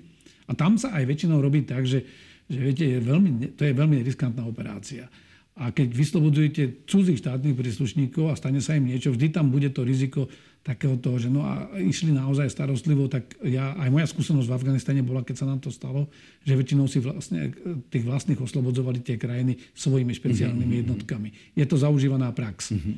A 0.45 0.53
tam 0.53 0.77
sa 0.77 0.93
aj 0.93 1.09
väčšinou 1.09 1.41
robí 1.41 1.65
tak, 1.65 1.89
že, 1.89 2.05
že 2.45 2.59
viete, 2.61 2.85
je 2.85 3.01
veľmi, 3.01 3.57
to 3.57 3.65
je 3.65 3.73
veľmi 3.73 4.05
riskantná 4.05 4.45
operácia. 4.45 5.09
A 5.57 5.73
keď 5.73 5.89
vyslobodzujete 5.97 6.85
cudzích 6.85 7.25
štátnych 7.25 7.57
príslušníkov 7.57 8.29
a 8.29 8.37
stane 8.37 8.61
sa 8.61 8.77
im 8.77 8.93
niečo, 8.93 9.17
vždy 9.17 9.33
tam 9.33 9.49
bude 9.49 9.73
to 9.73 9.81
riziko 9.81 10.29
takého 10.65 10.97
toho, 10.97 11.21
že 11.21 11.29
no 11.29 11.45
a 11.45 11.69
išli 11.77 12.09
naozaj 12.09 12.49
starostlivo, 12.49 13.05
tak 13.05 13.37
ja, 13.45 13.77
aj 13.77 13.93
moja 13.93 14.09
skúsenosť 14.09 14.49
v 14.49 14.57
Afganistane 14.57 15.05
bola, 15.05 15.21
keď 15.21 15.45
sa 15.45 15.47
nám 15.47 15.61
to 15.61 15.69
stalo, 15.69 16.09
že 16.41 16.57
väčšinou 16.57 16.89
si 16.89 17.05
vlastne 17.05 17.53
tých 17.93 18.09
vlastných 18.09 18.41
oslobodzovali 18.41 19.05
tie 19.05 19.21
krajiny 19.21 19.61
svojimi 19.77 20.17
špeciálnymi 20.17 20.65
mm-hmm. 20.65 20.83
jednotkami. 20.89 21.29
Je 21.53 21.69
to 21.69 21.77
zaužívaná 21.77 22.33
prax. 22.33 22.73
Mm-hmm. 22.73 22.97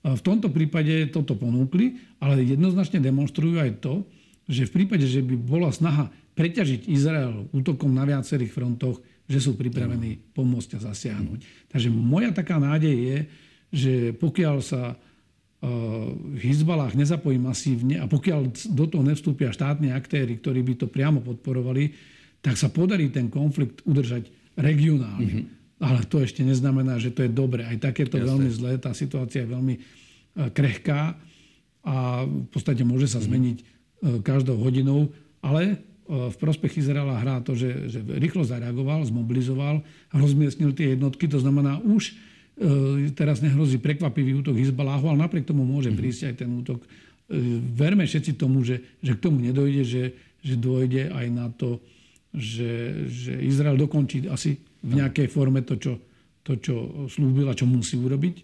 V 0.00 0.22
tomto 0.22 0.54
prípade 0.54 1.10
toto 1.10 1.34
ponúkli, 1.34 1.98
ale 2.22 2.46
jednoznačne 2.46 3.02
demonstrujú 3.02 3.58
aj 3.58 3.82
to, 3.82 4.06
že 4.46 4.70
v 4.70 4.74
prípade, 4.82 5.04
že 5.04 5.20
by 5.20 5.34
bola 5.34 5.74
snaha 5.74 6.08
preťažiť 6.38 6.86
Izrael 6.88 7.50
útokom 7.50 7.90
na 7.90 8.06
viacerých 8.06 8.54
frontoch, 8.54 9.02
že 9.26 9.42
sú 9.42 9.58
pripravení 9.58 10.34
pomôcť 10.34 10.78
a 10.78 10.90
zasiahnuť. 10.90 11.70
Takže 11.74 11.90
moja 11.90 12.30
taká 12.30 12.62
nádej 12.62 12.96
je, 12.96 13.18
že 13.70 13.92
pokiaľ 14.18 14.56
sa 14.62 14.98
v 15.60 16.36
e, 16.36 16.40
Hizbalách 16.40 16.96
nezapojí 16.96 17.36
masívne 17.36 18.00
a 18.00 18.08
pokiaľ 18.08 18.40
do 18.72 18.84
toho 18.88 19.04
nevstúpia 19.04 19.52
štátni 19.52 19.92
aktéry, 19.92 20.40
ktorí 20.40 20.64
by 20.64 20.74
to 20.80 20.86
priamo 20.88 21.20
podporovali, 21.20 21.92
tak 22.40 22.56
sa 22.56 22.72
podarí 22.72 23.12
ten 23.12 23.28
konflikt 23.28 23.84
udržať 23.84 24.32
regionálne. 24.56 25.44
Mm-hmm. 25.44 25.80
Ale 25.80 26.04
to 26.08 26.20
ešte 26.20 26.44
neznamená, 26.44 26.96
že 27.00 27.12
to 27.12 27.24
je 27.24 27.32
dobre. 27.32 27.64
Aj 27.64 27.76
tak 27.76 28.00
je 28.00 28.08
to 28.08 28.20
Jasne. 28.20 28.28
veľmi 28.28 28.50
zlé, 28.52 28.72
tá 28.80 28.96
situácia 28.96 29.44
je 29.44 29.52
veľmi 29.52 29.74
e, 29.76 29.80
krehká 30.48 31.16
a 31.80 32.24
v 32.28 32.48
podstate 32.52 32.84
môže 32.84 33.08
sa 33.08 33.20
mhm. 33.20 33.24
zmeniť 33.28 33.58
mm-hmm. 33.60 34.20
každou 34.24 34.56
hodinou, 34.60 35.12
ale 35.44 35.90
v 36.10 36.36
prospech 36.42 36.82
Izraela 36.82 37.22
hrá 37.22 37.38
to, 37.38 37.54
že, 37.54 37.86
že 37.86 38.02
rýchlo 38.02 38.42
zareagoval, 38.42 39.06
zmobilizoval, 39.06 39.86
rozmiestnil 40.10 40.74
tie 40.74 40.98
jednotky. 40.98 41.30
To 41.30 41.38
znamená, 41.38 41.78
už 41.78 42.10
e, 42.10 42.14
teraz 43.16 43.40
nehrozí 43.40 43.80
prekvapivý 43.80 44.36
útok 44.44 44.60
Hizbaláhu, 44.60 45.08
ale 45.08 45.24
napriek 45.24 45.48
tomu 45.48 45.64
môže 45.64 45.88
mhm. 45.88 45.96
prísť 45.96 46.22
aj 46.28 46.34
ten 46.44 46.50
útok. 46.52 46.84
E, 46.84 46.88
verme 47.72 48.04
všetci 48.04 48.36
tomu, 48.36 48.60
že, 48.60 49.00
že 49.00 49.16
k 49.16 49.22
tomu 49.22 49.40
nedojde, 49.40 49.82
že, 49.86 50.04
že 50.44 50.54
dojde 50.60 51.08
aj 51.08 51.26
na 51.32 51.48
to, 51.48 51.80
že, 52.36 53.06
že 53.08 53.32
Izrael 53.40 53.80
dokončí 53.80 54.28
asi 54.28 54.60
v 54.84 54.92
nejakej 55.00 55.32
forme 55.32 55.64
to, 55.64 55.80
čo, 55.80 55.98
to, 56.44 56.60
čo 56.60 57.08
slúbil 57.08 57.48
a 57.48 57.56
čo 57.56 57.64
musí 57.64 57.96
urobiť 57.96 58.36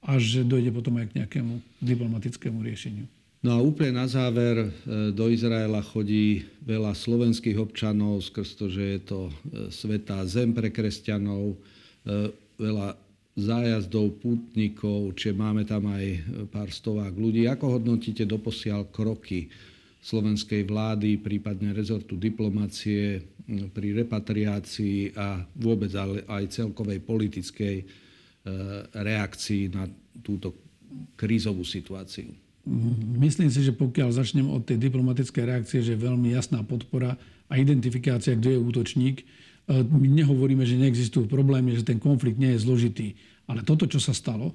a 0.00 0.16
že 0.16 0.46
dojde 0.46 0.72
potom 0.72 0.96
aj 0.96 1.12
k 1.12 1.16
nejakému 1.20 1.60
diplomatickému 1.84 2.64
riešeniu. 2.64 3.04
No 3.40 3.56
a 3.56 3.58
úplne 3.60 3.98
na 3.98 4.06
záver, 4.06 4.62
e, 4.62 5.10
do 5.10 5.26
Izraela 5.26 5.82
chodí 5.82 6.46
veľa 6.62 6.94
slovenských 6.94 7.58
občanov 7.58 8.22
skrz 8.30 8.48
to, 8.54 8.66
že 8.70 8.84
je 8.94 9.00
to 9.02 9.20
svetá 9.74 10.22
zem 10.22 10.54
pre 10.54 10.70
kresťanov, 10.70 11.58
veľa 12.56 12.96
zájazdov, 13.40 14.20
pútnikov, 14.20 15.16
čiže 15.16 15.32
máme 15.34 15.64
tam 15.64 15.88
aj 15.88 16.04
pár 16.52 16.68
stovák 16.68 17.16
ľudí. 17.16 17.48
Ako 17.48 17.80
hodnotíte 17.80 18.28
doposiaľ 18.28 18.92
kroky 18.92 19.48
slovenskej 20.00 20.64
vlády, 20.64 21.20
prípadne 21.20 21.72
rezortu 21.76 22.16
diplomácie 22.16 23.20
pri 23.74 23.88
repatriácii 24.04 25.16
a 25.18 25.42
vôbec 25.58 25.90
aj 26.28 26.44
celkovej 26.48 27.02
politickej 27.04 27.76
reakcii 28.96 29.62
na 29.74 29.84
túto 30.24 30.56
krízovú 31.16 31.64
situáciu? 31.66 32.32
Myslím 33.16 33.48
si, 33.48 33.64
že 33.64 33.72
pokiaľ 33.72 34.12
začnem 34.12 34.46
od 34.48 34.62
tej 34.68 34.76
diplomatickej 34.78 35.44
reakcie, 35.48 35.80
že 35.80 35.96
je 35.96 36.04
veľmi 36.06 36.36
jasná 36.36 36.60
podpora 36.60 37.16
a 37.50 37.52
identifikácia, 37.56 38.36
kto 38.36 38.52
je 38.52 38.58
útočník, 38.60 39.16
e, 39.20 39.24
my 39.70 40.08
nehovoríme, 40.10 40.66
že 40.66 40.74
neexistujú 40.74 41.30
problémy, 41.30 41.78
že 41.78 41.86
ten 41.86 42.02
konflikt 42.02 42.42
nie 42.42 42.58
je 42.58 42.62
zložitý. 42.66 43.14
Ale 43.46 43.62
toto, 43.62 43.86
čo 43.86 44.02
sa 44.02 44.10
stalo, 44.10 44.50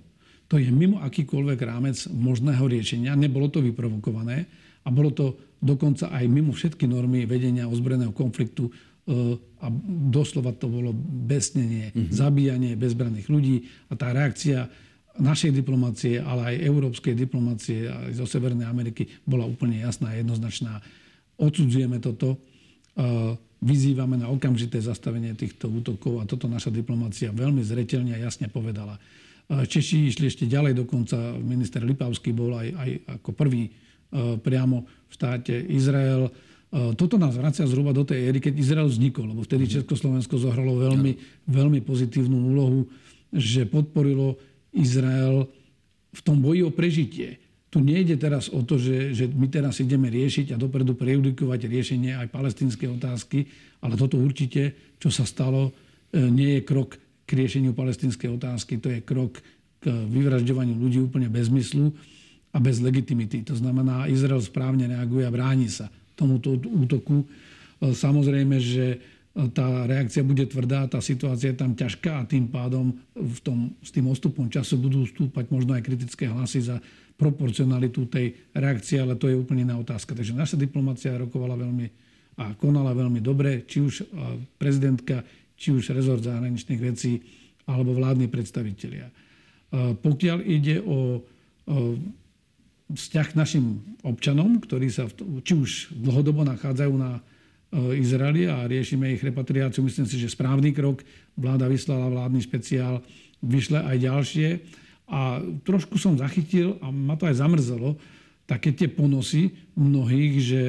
to 0.46 0.60
je 0.62 0.70
mimo 0.70 1.02
akýkoľvek 1.02 1.60
rámec 1.64 1.98
možného 2.12 2.68
riešenia. 2.68 3.18
Nebolo 3.18 3.50
to 3.50 3.64
vyprovokované 3.64 4.46
a 4.86 4.94
bolo 4.94 5.10
to 5.10 5.40
dokonca 5.58 6.14
aj 6.14 6.26
mimo 6.30 6.54
všetky 6.54 6.86
normy 6.86 7.26
vedenia 7.26 7.66
ozbrojeného 7.66 8.14
konfliktu 8.14 8.70
e, 8.70 8.72
a 9.64 9.68
doslova 10.14 10.54
to 10.54 10.70
bolo 10.70 10.94
besnenie, 11.26 11.90
mm-hmm. 11.90 12.14
zabíjanie 12.14 12.72
bezbranných 12.78 13.28
ľudí 13.32 13.66
a 13.90 13.98
tá 13.98 14.14
reakcia 14.14 14.70
našej 15.16 15.56
diplomácie, 15.56 16.20
ale 16.20 16.54
aj 16.54 16.66
európskej 16.68 17.16
diplomácie 17.16 17.88
aj 17.88 18.20
zo 18.20 18.28
Severnej 18.28 18.68
Ameriky 18.68 19.08
bola 19.24 19.48
úplne 19.48 19.80
jasná 19.80 20.12
a 20.12 20.20
jednoznačná. 20.20 20.84
Odsudzujeme 21.40 22.04
toto, 22.04 22.36
vyzývame 23.64 24.20
na 24.20 24.28
okamžité 24.28 24.82
zastavenie 24.84 25.38
týchto 25.38 25.72
útokov 25.72 26.20
a 26.20 26.28
toto 26.28 26.52
naša 26.52 26.74
diplomácia 26.74 27.32
veľmi 27.32 27.64
zretelne 27.64 28.16
a 28.16 28.24
jasne 28.24 28.52
povedala. 28.52 29.00
Češi 29.46 30.10
išli 30.10 30.26
ešte 30.26 30.46
ďalej, 30.50 30.74
dokonca 30.74 31.38
minister 31.38 31.86
Lipavský 31.86 32.34
bol 32.34 32.58
aj, 32.58 32.68
aj 32.74 32.90
ako 33.22 33.30
prvý 33.38 33.70
priamo 34.42 34.86
v 34.86 35.12
štáte 35.14 35.54
Izrael. 35.70 36.34
Toto 36.98 37.16
nás 37.22 37.38
vracia 37.38 37.70
zhruba 37.70 37.94
do 37.94 38.04
tej 38.04 38.26
éry, 38.34 38.42
keď 38.42 38.54
Izrael 38.58 38.90
vznikol, 38.90 39.32
lebo 39.32 39.46
vtedy 39.46 39.70
mhm. 39.70 39.72
Československo 39.82 40.36
zohralo 40.42 40.82
veľmi, 40.82 41.46
veľmi 41.46 41.80
pozitívnu 41.86 42.52
úlohu, 42.52 42.90
že 43.32 43.70
podporilo 43.70 44.36
Izrael 44.74 45.46
v 46.16 46.22
tom 46.24 46.42
boji 46.42 46.66
o 46.66 46.72
prežitie. 46.72 47.45
Tu 47.76 47.84
nejde 47.84 48.16
teraz 48.16 48.48
o 48.48 48.64
to, 48.64 48.80
že, 48.80 49.12
že 49.12 49.28
my 49.28 49.52
teraz 49.52 49.84
ideme 49.84 50.08
riešiť 50.08 50.56
a 50.56 50.62
dopredu 50.62 50.96
prejudikovať 50.96 51.68
riešenie 51.68 52.16
aj 52.16 52.32
palestinskej 52.32 52.88
otázky, 52.88 53.52
ale 53.84 54.00
toto 54.00 54.16
určite, 54.16 54.96
čo 54.96 55.12
sa 55.12 55.28
stalo, 55.28 55.76
e, 56.16 56.24
nie 56.24 56.56
je 56.56 56.62
krok 56.64 56.96
k 57.28 57.36
riešeniu 57.36 57.76
palestinskej 57.76 58.32
otázky, 58.32 58.80
to 58.80 58.96
je 58.96 59.04
krok 59.04 59.44
k 59.84 59.92
vyvražďovaniu 59.92 60.72
ľudí 60.80 61.04
úplne 61.04 61.28
bez 61.28 61.52
zmyslu 61.52 61.92
a 62.56 62.64
bez 62.64 62.80
legitimity. 62.80 63.44
To 63.44 63.60
znamená, 63.60 64.08
Izrael 64.08 64.40
správne 64.40 64.88
reaguje 64.88 65.28
a 65.28 65.36
bráni 65.36 65.68
sa 65.68 65.92
tomuto 66.16 66.56
útoku. 66.56 67.28
E, 67.28 67.92
samozrejme, 67.92 68.56
že 68.56 69.04
tá 69.52 69.84
reakcia 69.84 70.24
bude 70.24 70.48
tvrdá, 70.48 70.88
tá 70.88 71.04
situácia 71.04 71.52
je 71.52 71.60
tam 71.60 71.76
ťažká 71.76 72.24
a 72.24 72.28
tým 72.28 72.48
pádom 72.48 72.96
v 73.20 73.40
tom, 73.44 73.76
s 73.84 73.92
tým 73.92 74.08
ostupom 74.08 74.48
času 74.48 74.80
budú 74.80 75.04
stúpať 75.04 75.52
možno 75.52 75.76
aj 75.76 75.84
kritické 75.84 76.32
hlasy 76.32 76.64
za 76.64 76.80
proporcionalitu 77.16 78.12
tej 78.12 78.36
reakcie, 78.52 79.00
ale 79.00 79.16
to 79.16 79.32
je 79.32 79.40
úplne 79.40 79.64
iná 79.64 79.80
otázka. 79.80 80.16
Takže 80.16 80.36
naša 80.36 80.60
diplomácia 80.60 81.16
rokovala 81.16 81.56
veľmi 81.56 81.88
a 82.36 82.52
konala 82.60 82.92
veľmi 82.92 83.24
dobre, 83.24 83.64
či 83.64 83.80
už 83.80 84.12
prezidentka, 84.60 85.24
či 85.56 85.72
už 85.72 85.96
rezort 85.96 86.20
zahraničných 86.20 86.82
vecí 86.84 87.24
alebo 87.64 87.96
vládni 87.96 88.28
predstavitelia. 88.28 89.08
Pokiaľ 89.72 90.38
ide 90.44 90.84
o 90.84 91.24
vzťah 92.92 93.28
k 93.34 93.40
našim 93.40 93.66
občanom, 94.06 94.62
ktorí 94.62 94.94
sa 94.94 95.10
či 95.42 95.54
už 95.58 95.96
dlhodobo 95.96 96.46
nachádzajú 96.46 96.94
na 96.94 97.18
e, 97.18 97.22
Izraeli 97.98 98.46
a 98.46 98.70
riešime 98.70 99.10
ich 99.18 99.26
repatriáciu. 99.26 99.82
Myslím 99.82 100.06
si, 100.06 100.22
že 100.22 100.30
správny 100.30 100.70
krok. 100.70 101.02
Vláda 101.34 101.66
vyslala 101.66 102.14
vládny 102.14 102.46
špeciál, 102.46 103.02
vyšle 103.42 103.82
aj 103.82 103.98
ďalšie. 104.06 104.48
A 105.06 105.38
trošku 105.62 106.02
som 106.02 106.18
zachytil, 106.18 106.82
a 106.82 106.90
ma 106.90 107.14
to 107.14 107.30
aj 107.30 107.38
zamrzelo, 107.38 107.98
také 108.50 108.74
tie 108.74 108.90
ponosy 108.90 109.54
mnohých, 109.78 110.34
že, 110.42 110.64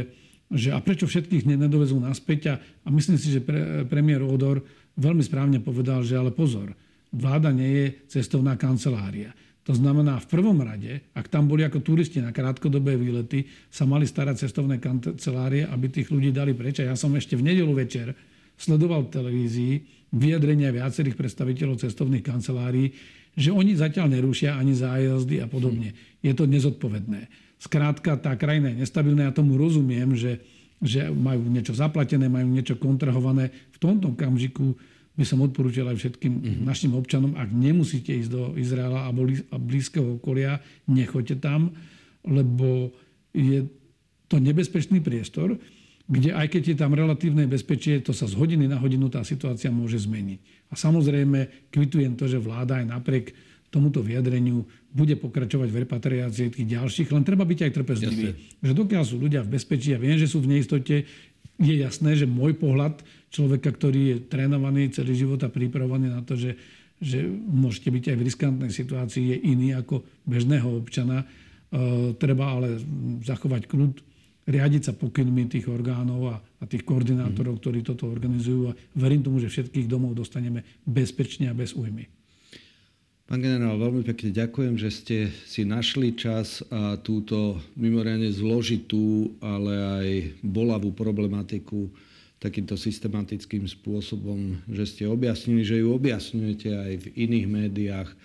že 0.52 0.68
a 0.72 0.80
prečo 0.80 1.08
všetkých 1.08 1.48
nedovezú 1.48 1.96
naspäť. 1.96 2.40
A, 2.52 2.54
a 2.60 2.88
myslím 2.92 3.16
si, 3.16 3.32
že 3.32 3.40
pre, 3.40 3.84
premiér 3.88 4.24
Odor 4.24 4.60
veľmi 4.96 5.24
správne 5.24 5.60
povedal, 5.60 6.04
že 6.04 6.16
ale 6.16 6.32
pozor, 6.32 6.72
vláda 7.12 7.52
nie 7.52 7.70
je 7.70 7.86
cestovná 8.20 8.56
kancelária. 8.60 9.32
To 9.66 9.74
znamená, 9.74 10.22
v 10.22 10.30
prvom 10.30 10.62
rade, 10.62 11.02
ak 11.10 11.26
tam 11.26 11.50
boli 11.50 11.66
ako 11.66 11.82
turisti 11.82 12.22
na 12.22 12.30
krátkodobé 12.30 12.94
výlety, 12.94 13.50
sa 13.66 13.82
mali 13.82 14.06
starať 14.06 14.46
cestovné 14.46 14.78
kancelárie, 14.78 15.66
aby 15.66 15.90
tých 15.90 16.14
ľudí 16.14 16.30
dali 16.30 16.54
preč. 16.54 16.78
A 16.86 16.94
ja 16.94 16.94
som 16.94 17.10
ešte 17.18 17.34
v 17.34 17.50
nedelu 17.50 17.74
večer 17.74 18.14
sledoval 18.54 19.10
v 19.10 19.12
televízii 19.18 19.74
vyjadrenia 20.14 20.70
viacerých 20.70 21.18
predstaviteľov 21.18 21.82
cestovných 21.82 22.22
kancelárií, 22.22 22.94
že 23.36 23.52
oni 23.52 23.76
zatiaľ 23.76 24.16
nerušia 24.16 24.56
ani 24.56 24.72
zájazdy 24.72 25.44
a 25.44 25.46
podobne. 25.46 25.92
Je 26.24 26.32
to 26.32 26.48
nezodpovedné. 26.48 27.28
Skrátka, 27.60 28.16
tá 28.16 28.32
krajina 28.34 28.72
je 28.72 28.80
nestabilná, 28.80 29.28
ja 29.28 29.36
tomu 29.36 29.60
rozumiem, 29.60 30.16
že, 30.16 30.40
že 30.80 31.12
majú 31.12 31.44
niečo 31.44 31.76
zaplatené, 31.76 32.32
majú 32.32 32.48
niečo 32.48 32.80
kontrahované. 32.80 33.52
V 33.76 33.78
tomto 33.78 34.16
okamžiku 34.16 34.72
by 35.16 35.24
som 35.24 35.40
odporúčal 35.44 35.88
aj 35.92 35.96
všetkým 35.96 36.32
mm-hmm. 36.32 36.64
našim 36.64 36.92
občanom, 36.92 37.36
ak 37.36 37.48
nemusíte 37.48 38.12
ísť 38.12 38.30
do 38.32 38.42
Izraela 38.56 39.08
a, 39.08 39.10
a 39.12 39.56
blízkeho 39.56 40.20
okolia, 40.20 40.60
nechoďte 40.88 41.40
tam, 41.40 41.72
lebo 42.24 42.92
je 43.32 43.64
to 44.28 44.36
nebezpečný 44.36 45.00
priestor, 45.00 45.56
kde 46.06 46.30
aj 46.30 46.46
keď 46.54 46.62
je 46.72 46.76
tam 46.78 46.94
relatívne 46.94 47.50
bezpečie, 47.50 47.98
to 47.98 48.14
sa 48.14 48.30
z 48.30 48.38
hodiny 48.38 48.70
na 48.70 48.78
hodinu 48.78 49.10
tá 49.10 49.26
situácia 49.26 49.74
môže 49.74 50.06
zmeniť. 50.06 50.70
A 50.70 50.74
samozrejme 50.78 51.70
kvitujem 51.74 52.14
to, 52.14 52.30
že 52.30 52.38
vláda 52.38 52.78
aj 52.78 52.86
napriek 52.86 53.34
tomuto 53.74 54.00
vyjadreniu 54.00 54.62
bude 54.94 55.18
pokračovať 55.18 55.68
v 55.68 55.80
repatriácii 55.82 56.48
tých 56.54 56.68
ďalších, 56.78 57.10
len 57.10 57.26
treba 57.26 57.42
byť 57.42 57.60
aj 57.66 57.72
trpezlivý. 57.74 58.26
Že 58.62 58.72
dokiaľ 58.72 59.02
sú 59.02 59.18
ľudia 59.18 59.42
v 59.42 59.58
bezpečí 59.58 59.92
a 59.92 60.00
viem, 60.00 60.16
že 60.16 60.30
sú 60.30 60.38
v 60.40 60.56
neistote, 60.56 61.04
je 61.56 61.74
jasné, 61.80 62.14
že 62.14 62.28
môj 62.28 62.54
pohľad 62.56 63.02
človeka, 63.32 63.74
ktorý 63.74 64.00
je 64.12 64.16
trénovaný 64.30 64.92
celý 64.92 65.18
život 65.18 65.40
a 65.42 65.50
pripravovaný 65.50 66.12
na 66.12 66.22
to, 66.22 66.38
že, 66.38 66.54
že 67.02 67.26
môžete 67.28 67.90
byť 67.90 68.04
aj 68.12 68.16
v 68.16 68.26
riskantnej 68.30 68.72
situácii, 68.72 69.24
je 69.34 69.36
iný 69.50 69.74
ako 69.74 70.04
bežného 70.28 70.68
občana. 70.68 71.24
E, 71.24 71.26
treba 72.20 72.56
ale 72.56 72.80
zachovať 73.24 73.68
kľud, 73.68 73.94
riadiť 74.46 74.82
sa 74.88 74.92
pokynmi 74.94 75.50
tých 75.50 75.66
orgánov 75.66 76.30
a, 76.30 76.36
a 76.38 76.64
tých 76.70 76.86
koordinátorov, 76.86 77.58
mm. 77.58 77.60
ktorí 77.60 77.78
toto 77.82 78.06
organizujú. 78.06 78.70
A 78.70 78.76
verím 78.94 79.26
tomu, 79.26 79.42
že 79.42 79.50
všetkých 79.50 79.90
domov 79.90 80.14
dostaneme 80.14 80.62
bezpečne 80.86 81.50
a 81.50 81.54
bez 81.54 81.74
újmy. 81.74 82.06
Pán 83.26 83.42
generál, 83.42 83.74
veľmi 83.74 84.06
pekne 84.06 84.30
ďakujem, 84.30 84.78
že 84.78 84.90
ste 84.94 85.16
si 85.50 85.66
našli 85.66 86.14
čas 86.14 86.62
a 86.70 86.94
túto 86.94 87.58
mimoriadne 87.74 88.30
zložitú, 88.30 89.34
ale 89.42 89.74
aj 89.74 90.08
bolavú 90.46 90.94
problematiku 90.94 91.90
takýmto 92.38 92.78
systematickým 92.78 93.66
spôsobom, 93.66 94.62
že 94.70 94.86
ste 94.86 95.02
objasnili, 95.10 95.66
že 95.66 95.82
ju 95.82 95.90
objasňujete 95.90 96.68
aj 96.70 96.92
v 97.02 97.06
iných 97.26 97.46
médiách. 97.50 98.08
E, 98.14 98.16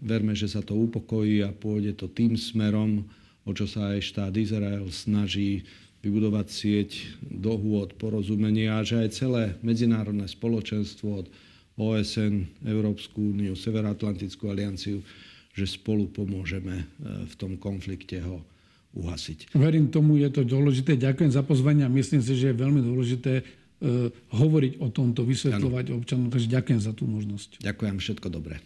verme, 0.00 0.32
že 0.32 0.48
sa 0.48 0.64
to 0.64 0.72
upokojí 0.72 1.44
a 1.44 1.52
pôjde 1.52 2.00
to 2.00 2.08
tým 2.08 2.40
smerom, 2.40 3.04
o 3.44 3.50
čo 3.52 3.68
sa 3.68 3.96
aj 3.96 4.00
štát 4.00 4.34
Izrael 4.36 4.88
snaží 4.88 5.64
vybudovať 6.04 6.46
sieť 6.52 6.90
dohôd, 7.24 7.96
porozumenia 7.96 8.76
a 8.76 8.84
že 8.84 9.00
aj 9.00 9.08
celé 9.16 9.44
medzinárodné 9.64 10.28
spoločenstvo 10.28 11.24
od 11.24 11.26
OSN, 11.80 12.44
Európsku 12.68 13.32
úniu, 13.32 13.56
Severoatlantickú 13.56 14.52
alianciu, 14.52 15.00
že 15.56 15.64
spolu 15.64 16.06
pomôžeme 16.12 16.84
e, 16.84 16.86
v 17.24 17.34
tom 17.40 17.56
konflikte 17.56 18.20
ho 18.20 18.44
uhasiť. 18.94 19.54
Verím 19.58 19.90
tomu, 19.90 20.20
je 20.22 20.30
to 20.30 20.46
dôležité. 20.46 20.94
Ďakujem 20.94 21.34
za 21.34 21.42
pozvanie 21.42 21.82
a 21.82 21.90
myslím 21.90 22.22
si, 22.22 22.38
že 22.38 22.54
je 22.54 22.62
veľmi 22.62 22.78
dôležité 22.78 23.42
uh, 23.42 24.06
hovoriť 24.30 24.78
o 24.78 24.86
tomto, 24.86 25.26
vysvetľovať 25.26 25.90
ano. 25.90 25.98
občanom. 25.98 26.26
Takže 26.30 26.46
ďakujem 26.46 26.80
za 26.80 26.94
tú 26.94 27.10
možnosť. 27.10 27.58
Ďakujem, 27.58 27.96
všetko 27.98 28.26
dobré. 28.30 28.62